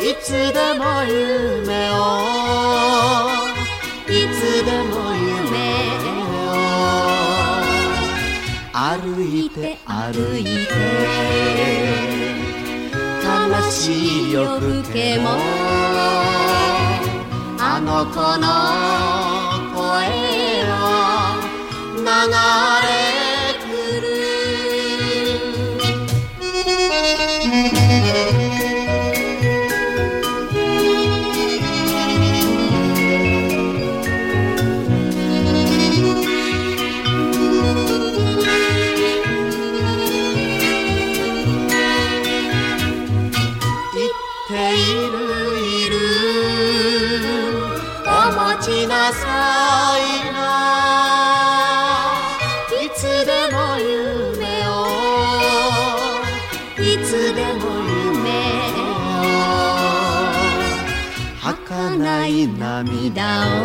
[0.00, 1.94] いつでも夢を。
[4.08, 5.54] いつでも夢
[5.92, 6.24] を。
[8.72, 10.70] 歩いて歩いて。
[13.24, 13.28] 悲
[13.70, 15.24] しい夜更けも。
[17.58, 18.46] あの子の
[19.74, 19.84] 声
[20.64, 20.72] は
[21.96, 22.02] 流
[22.86, 23.05] れ
[63.16, 63.64] 涙を。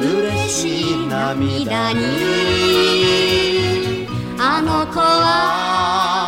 [0.00, 2.00] 嬉しい涙に。
[4.38, 6.25] あの子は